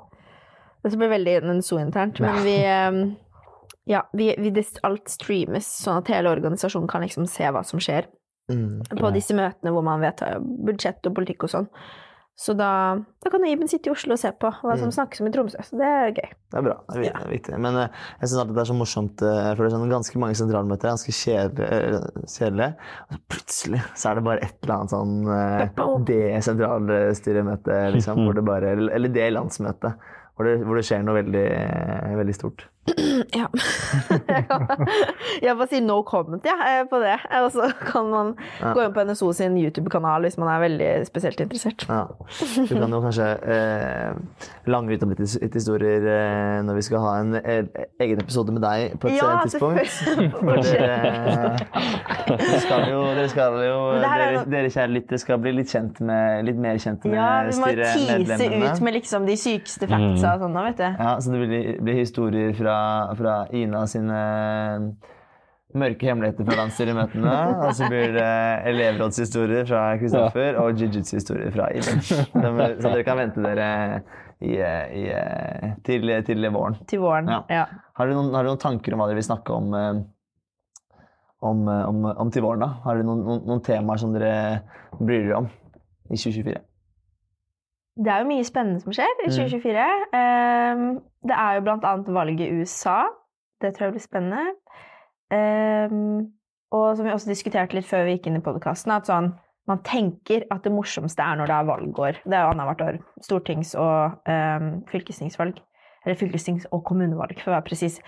Dette 0.83 0.99
ble 0.99 1.09
veldig 1.11 1.39
NSO-internt, 1.43 2.21
men 2.23 2.39
vi 2.45 2.55
eh, 2.63 3.01
Ja, 3.89 4.03
vi, 4.13 4.29
vi, 4.37 4.51
alt 4.85 5.09
streames, 5.09 5.65
sånn 5.81 6.03
at 6.03 6.11
hele 6.13 6.29
organisasjonen 6.29 6.87
kan 6.91 7.01
liksom 7.01 7.25
se 7.27 7.47
hva 7.49 7.63
som 7.65 7.81
skjer 7.81 8.05
Mm. 8.49 8.81
på 8.97 9.09
disse 9.13 9.35
møtene 9.37 9.69
hvor 9.69 9.83
man 9.85 10.01
vedtar 10.01 10.39
budsjett 10.41 11.05
og 11.05 11.13
politikk 11.19 11.45
og 11.45 11.51
sånn. 11.53 11.67
Så 12.39 12.53
da, 12.55 12.95
da 13.19 13.29
kan 13.33 13.43
Iben 13.43 13.67
sitte 13.67 13.89
i 13.89 13.91
Oslo 13.91 14.15
og 14.15 14.19
se 14.21 14.29
på 14.39 14.47
hva 14.61 14.75
som 14.79 14.93
snakkes 14.95 15.19
om 15.19 15.27
i 15.27 15.31
Tromsø. 15.33 15.59
Så 15.67 15.75
det 15.75 15.87
er 15.87 16.13
gøy. 16.15 16.29
Det 16.53 16.59
er 16.61 16.63
bra. 16.69 16.75
Det 16.87 16.93
er, 16.95 17.01
viktig, 17.03 17.23
er 17.25 17.33
viktig. 17.33 17.57
Men 17.65 17.79
eh, 17.81 17.97
jeg 18.21 18.29
syns 18.29 18.39
alltid 18.45 18.55
det 18.55 18.61
er 18.63 18.69
så 18.69 18.77
morsomt 18.79 19.23
eh, 19.27 19.49
for 19.49 19.59
det 19.59 19.67
er 19.67 19.73
sånn 19.75 19.91
ganske 19.91 20.21
mange 20.23 20.37
sentralmøter 20.39 20.87
er 20.87 20.95
ganske 20.95 21.15
kjedelige. 21.17 22.69
eh. 22.69 22.95
Og 23.09 23.17
så 23.17 23.21
plutselig 23.35 23.81
så 23.91 24.13
er 24.13 24.21
det 24.21 24.25
bare 24.29 24.47
et 24.47 24.55
eller 24.63 24.75
annet 24.77 24.95
sånn 24.95 25.17
eh, 25.35 25.65
Det 26.07 26.21
sentralstyremøte, 26.47 27.81
liksom. 27.97 28.21
Hvor 28.29 28.39
det 28.39 28.45
bare, 28.47 28.71
eller 28.87 29.15
det 29.19 29.27
landsmøtet. 29.35 30.07
Hvor 30.39 30.47
det, 30.47 30.55
hvor 30.63 30.79
det 30.79 30.85
skjer 30.87 31.03
noe 31.03 31.19
veldig, 31.19 31.45
veldig 32.21 32.37
stort. 32.37 32.63
Ja. 33.39 33.45
jeg 35.43 35.55
bare 35.57 35.67
sier 35.69 35.83
no 35.85 35.99
comment 36.07 36.45
ja, 36.47 36.55
eh, 36.67 36.83
på 36.89 36.99
det. 37.03 37.15
Og 37.43 37.49
så 37.53 37.69
kan 37.85 38.09
man 38.11 38.31
Ja. 38.59 38.73
gå 38.75 38.83
inn 38.85 38.93
på 38.95 39.03
NSO 39.07 39.31
sin 39.35 39.57
YouTube-kanal 39.59 40.25
hvis 40.25 40.37
man 40.41 40.49
er 40.53 40.61
veldig 40.63 40.89
spesielt 41.07 41.39
interessert. 41.43 41.85
Ja. 41.89 42.05
Du 42.09 42.73
kan 42.75 42.91
jo 42.95 43.01
kanskje 43.03 43.27
eh, 43.55 44.13
lange 44.69 44.93
ut 44.95 45.03
om 45.05 45.13
litt 45.13 45.55
historier 45.55 46.05
eh, 46.09 46.59
når 46.65 46.79
vi 46.79 46.85
skal 46.89 47.03
ha 47.05 47.13
en 47.21 47.35
eh, 47.39 47.85
egen 48.03 48.21
episode 48.23 48.53
med 48.55 48.63
deg 48.65 48.97
på 49.01 49.09
et 49.11 49.17
Ja, 49.19 49.31
tidspunkt. 49.43 49.89
For 50.39 50.61
dere, 50.63 51.55
dere 52.29 52.59
skal 52.63 52.85
jo, 52.89 53.01
dere, 53.15 53.27
skal 53.31 53.57
jo 53.65 53.77
er 53.97 54.03
dere, 54.03 54.43
dere 54.49 54.71
kjære 54.73 54.93
lyttere 54.93 55.21
skal 55.21 55.41
bli 55.43 55.53
litt 55.59 55.71
kjent 55.73 55.99
med, 56.05 56.45
litt 56.47 56.59
mer 56.61 56.79
kjent 56.81 57.05
med 57.09 57.17
Ja, 57.19 57.29
vi 57.49 57.55
må 57.59 57.71
tise 57.75 58.49
ut 58.49 58.83
med 58.85 58.97
liksom 58.99 59.27
de 59.29 59.35
sykeste 59.39 59.89
factsa 59.89 60.35
og 60.37 60.45
sånn, 60.45 60.55
da, 60.57 60.65
vet 60.69 60.79
du. 60.79 60.87
Ja, 60.89 61.13
så 61.21 61.33
det 61.33 61.41
blir, 61.45 61.69
blir 61.83 61.99
historier 61.99 62.53
fra, 62.57 62.78
fra 63.19 63.35
Ina 63.55 63.85
sine 63.89 64.19
mørke 65.77 66.07
hemmeligheter 66.09 66.47
fra 66.47 66.57
landsstyremøtene. 66.63 67.33
Og 67.67 67.75
så 67.77 67.89
blir 67.91 68.13
det 68.15 68.29
elevrådshistorier 68.71 69.67
fra 69.69 69.83
Kristoffer 70.01 70.57
og 70.61 70.79
jiu-jitsu-historier 70.79 71.53
fra 71.53 71.69
Iben. 71.77 72.01
Så 72.09 72.23
så 72.25 72.89
dere 72.89 73.05
kan 73.05 73.19
vente 73.19 73.43
dere 73.43 73.67
i, 74.39 74.55
i, 74.55 75.03
til, 75.85 76.13
til 76.25 76.47
våren. 76.53 76.79
Til 76.89 77.03
våren. 77.03 77.29
Ja. 77.29 77.41
Ja. 77.51 77.65
Har 77.99 78.07
dere 78.07 78.17
noen, 78.17 78.31
har 78.33 78.45
dere 78.45 78.55
noen 78.55 78.63
tanker 78.63 78.95
om 78.95 79.03
hva 79.03 79.09
dere 79.09 79.19
vil 79.19 79.27
snakke 79.27 79.55
om, 79.55 79.73
eh, 79.75 80.01
om, 81.49 81.65
eh, 81.67 81.83
om, 81.91 82.07
om 82.25 82.31
til 82.33 82.45
våren? 82.45 82.63
da? 82.63 82.71
Har 82.85 82.97
dere 82.97 83.09
noen, 83.09 83.25
noen, 83.27 83.45
noen 83.49 83.63
temaer 83.65 84.01
som 84.01 84.15
dere 84.15 84.33
bryr 84.97 85.27
dere 85.27 85.43
om 85.43 85.51
i 86.09 86.17
2024? 86.17 86.63
Det 87.99 88.07
er 88.13 88.21
jo 88.23 88.29
mye 88.29 88.45
spennende 88.47 88.79
som 88.79 88.93
skjer 88.95 89.09
i 89.25 89.27
Mm. 89.27 89.33
2024. 89.35 89.87
Ehm, 90.15 91.01
det 91.27 91.35
er 91.35 91.55
jo 91.57 91.61
blant 91.65 91.83
annet 91.83 92.07
valget 92.15 92.45
i 92.47 92.61
USA. 92.61 93.01
Det 93.61 93.73
tror 93.75 93.89
jeg 93.89 93.93
blir 93.97 94.05
spennende. 94.07 94.45
Um, 95.31 96.31
og 96.71 96.95
som 96.97 97.05
vi 97.05 97.11
også 97.11 97.29
diskuterte 97.29 97.75
litt 97.75 97.85
før 97.85 98.05
vi 98.05 98.15
gikk 98.17 98.27
inn 98.29 98.39
i 98.39 98.45
podkasten, 98.45 98.91
at 98.95 99.09
sånn 99.09 99.33
man 99.69 99.83
tenker 99.85 100.47
at 100.49 100.63
det 100.65 100.71
morsomste 100.73 101.21
er 101.21 101.35
når 101.37 101.45
det 101.51 101.55
er 101.55 101.67
valgår. 101.67 102.13
Det 102.25 102.33
er 102.33 102.45
jo 102.47 102.53
annethvert 102.55 102.81
år. 102.87 102.99
Stortings- 103.21 103.75
og 103.77 104.17
um, 104.25 104.69
fylkestingsvalg. 104.89 105.59
Eller 106.09 106.17
fylkestings- 106.17 106.65
og 106.73 106.81
kommunevalg, 106.89 107.37
for 107.37 107.51
å 107.51 107.59
være 107.59 107.67
presis. 107.69 107.99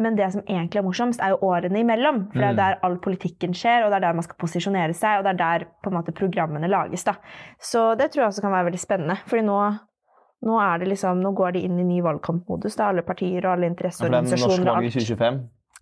Men 0.00 0.16
det 0.16 0.30
som 0.32 0.40
egentlig 0.46 0.80
er 0.80 0.86
morsomst, 0.86 1.20
er 1.20 1.34
jo 1.34 1.40
årene 1.44 1.82
imellom. 1.82 2.22
For 2.32 2.40
det 2.40 2.46
er 2.46 2.54
jo 2.54 2.56
Mm. 2.56 2.62
der 2.62 2.78
all 2.82 2.96
politikken 2.96 3.52
skjer, 3.52 3.84
og 3.84 3.90
det 3.92 3.98
er 4.00 4.06
der 4.08 4.14
man 4.16 4.24
skal 4.24 4.36
posisjonere 4.40 4.94
seg, 4.96 5.18
og 5.18 5.24
det 5.24 5.34
er 5.34 5.40
der 5.44 5.66
på 5.84 5.92
en 5.92 5.98
måte 5.98 6.14
programmene 6.16 6.70
lages. 6.70 7.04
da. 7.04 7.14
Så 7.60 7.96
det 7.98 8.10
tror 8.10 8.22
jeg 8.24 8.30
også 8.32 8.40
kan 8.40 8.52
være 8.52 8.70
veldig 8.70 8.80
spennende. 8.80 9.18
Fordi 9.28 9.44
nå, 9.44 9.78
nå 10.46 10.58
det 10.80 10.88
liksom, 10.88 11.20
nå 11.20 11.34
går 11.36 11.52
de 11.52 11.60
inn 11.60 11.78
i 11.78 11.84
ny 11.84 12.00
valgkampmodus, 12.00 12.76
da, 12.76 12.88
alle 12.88 13.02
partier 13.02 13.44
og 13.44 13.52
alle 13.58 13.68
For 13.74 14.08
det 14.08 14.14
er 14.16 14.22
norsk 14.22 14.64
valg 14.64 14.82
i 14.82 14.86
alt. 14.86 14.94
2025, 14.94 15.40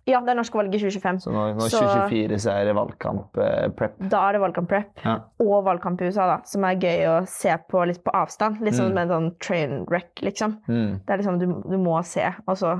Ja, 0.09 0.19
det 0.25 0.33
er 0.33 0.39
norske 0.39 0.57
valg 0.57 0.73
i 0.73 0.79
2025. 0.81 1.19
så 1.23 1.31
nå, 1.31 1.43
når 1.59 1.65
i 1.67 1.69
Så- 1.69 1.79
2024 1.85 2.39
så 2.41 2.51
er 2.57 2.65
det 2.65 2.75
valgkamp 2.75 3.37
eh, 3.45 3.67
prep. 3.77 3.97
Da 4.09 4.21
er 4.29 4.33
det 4.37 4.41
valgkamp-prep. 4.41 5.03
Ja. 5.05 5.15
Og 5.45 5.63
valgkamp 5.67 6.01
i 6.01 6.09
USA, 6.09 6.25
da, 6.31 6.37
som 6.49 6.63
er 6.65 6.75
gøy 6.81 7.03
å 7.11 7.17
se 7.29 7.55
på 7.69 7.85
litt 7.87 8.03
på 8.03 8.11
avstand. 8.17 8.59
Litt 8.65 8.73
sånn 8.79 8.89
Mm. 8.91 8.93
med 8.95 9.03
en 9.03 9.13
sånn 9.15 9.39
train 9.39 9.85
wreck, 9.89 10.15
liksom. 10.25 10.57
Mm. 10.67 11.01
Det 11.05 11.13
er 11.13 11.17
liksom, 11.21 11.37
du, 11.39 11.45
du 11.69 11.77
må 11.77 12.01
se, 12.03 12.25
og 12.47 12.57
så 12.57 12.79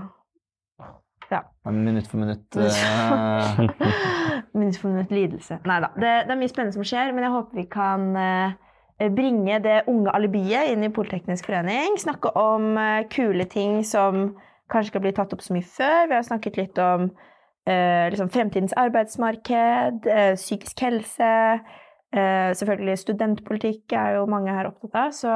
Ja, 1.31 1.43
Minutt 1.69 2.07
for 2.07 2.17
minutt. 2.17 2.55
eh, 2.57 3.59
Minutt 4.53 4.77
for 4.81 4.89
minutt 4.89 5.11
lidelse. 5.13 5.59
Nei 5.69 5.79
da. 5.83 5.89
Det, 5.93 6.13
det 6.25 6.33
er 6.33 6.39
mye 6.39 6.49
spennende 6.49 6.73
som 6.73 6.83
skjer, 6.87 7.11
men 7.13 7.23
jeg 7.27 7.33
håper 7.35 7.59
vi 7.59 7.65
kan 7.69 8.07
eh, 8.17 9.09
bringe 9.13 9.59
det 9.61 9.83
unge 9.91 10.09
alibiet 10.17 10.71
inn 10.73 10.83
i 10.87 10.89
Politeknisk 10.89 11.45
forening. 11.45 11.99
Snakke 12.01 12.31
om 12.35 12.73
kule 13.13 13.45
ting 13.45 13.83
som 13.87 14.31
kanskje 14.69 14.89
ikke 14.91 14.99
har 14.99 15.05
blitt 15.07 15.15
tatt 15.19 15.33
opp 15.35 15.41
så 15.45 15.53
mye 15.55 15.65
før. 15.65 16.07
Vi 16.09 16.15
har 16.17 16.25
snakket 16.27 16.57
litt 16.57 16.77
om 16.83 17.09
eh, 17.69 18.09
liksom 18.13 18.29
fremtidens 18.33 18.73
arbeidsmarked, 18.77 20.07
eh, 20.09 20.33
psykisk 20.39 20.81
helse. 20.85 21.31
Eh, 22.11 22.49
selvfølgelig 22.57 22.97
studentpolitikk 23.03 23.93
er 23.93 24.15
jo 24.17 24.25
mange 24.29 24.53
her 24.55 24.69
opptatt 24.71 24.95
av. 24.95 25.11
Så 25.13 25.29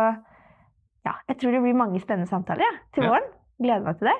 ja, 1.05 1.13
jeg 1.29 1.37
tror 1.41 1.51
det 1.51 1.61
blir 1.65 1.75
mange 1.77 1.99
spennende 2.01 2.29
samtaler 2.31 2.63
ja, 2.65 2.75
til 2.95 3.03
Ja. 3.03 3.09
våren. 3.11 3.27
Gleder 3.61 3.83
meg 3.85 3.97
til 3.99 4.07
det. 4.09 4.15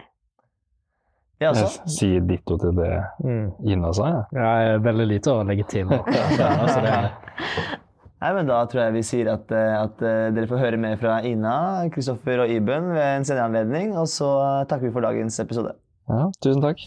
ja, 1.42 1.50
Jeg 1.52 1.56
så. 1.56 1.82
sier 1.90 2.20
ditto 2.22 2.58
til 2.58 2.76
det 2.78 2.92
Mm. 3.24 3.48
Ina 3.68 3.92
sa, 3.94 4.06
jeg. 4.06 4.24
Ja, 4.38 4.52
jeg 4.62 4.74
er 4.76 4.80
veldig 4.86 5.08
lite 5.08 5.32
å 5.34 5.44
legge 5.48 5.64
til. 5.68 5.88
Ja, 6.40 6.50
Altså, 6.62 6.82
det 6.82 6.94
er, 6.94 7.80
Nei, 8.24 8.30
men 8.38 8.48
Da 8.48 8.62
tror 8.72 8.86
jeg 8.86 8.96
vi 8.96 9.04
sier 9.04 9.30
at, 9.34 9.50
eh, 9.52 9.74
at 9.76 10.00
eh, 10.00 10.30
dere 10.32 10.48
får 10.48 10.62
høre 10.62 10.78
mer 10.80 10.96
fra 11.02 11.18
Ina, 11.28 11.84
Kristoffer 11.92 12.46
og 12.46 12.52
Iben 12.52 12.94
ved 12.96 13.04
en 13.04 13.26
senere 13.28 13.50
anledning. 13.50 13.98
Og 14.00 14.08
så 14.08 14.30
takker 14.70 14.88
vi 14.88 14.94
for 14.96 15.04
dagens 15.04 15.42
episode. 15.44 15.74
Ja, 16.08 16.30
tusen 16.44 16.64
takk. 16.64 16.80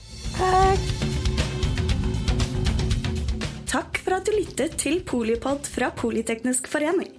Takk 3.68 4.00
for 4.00 4.16
at 4.16 4.24
du 4.24 4.32
lyttet 4.32 4.78
til 4.80 5.02
Polipod 5.04 5.68
fra 5.68 5.90
Politeknisk 5.92 6.70
forening. 6.72 7.12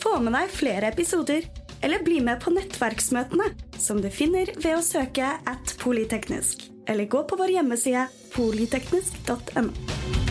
Få 0.00 0.16
med 0.22 0.32
deg 0.38 0.54
flere 0.54 0.88
episoder, 0.88 1.44
eller 1.84 2.00
bli 2.06 2.22
med 2.24 2.40
på 2.40 2.54
nettverksmøtene, 2.54 3.50
som 3.76 4.00
du 4.00 4.08
finner 4.08 4.48
ved 4.56 4.78
å 4.78 4.84
søke 4.84 5.34
at 5.44 5.76
polyteknisk, 5.82 6.70
eller 6.88 7.10
gå 7.10 7.20
på 7.28 7.36
vår 7.36 7.58
hjemmeside 7.58 8.08
polyteknisk.no. 8.32 10.27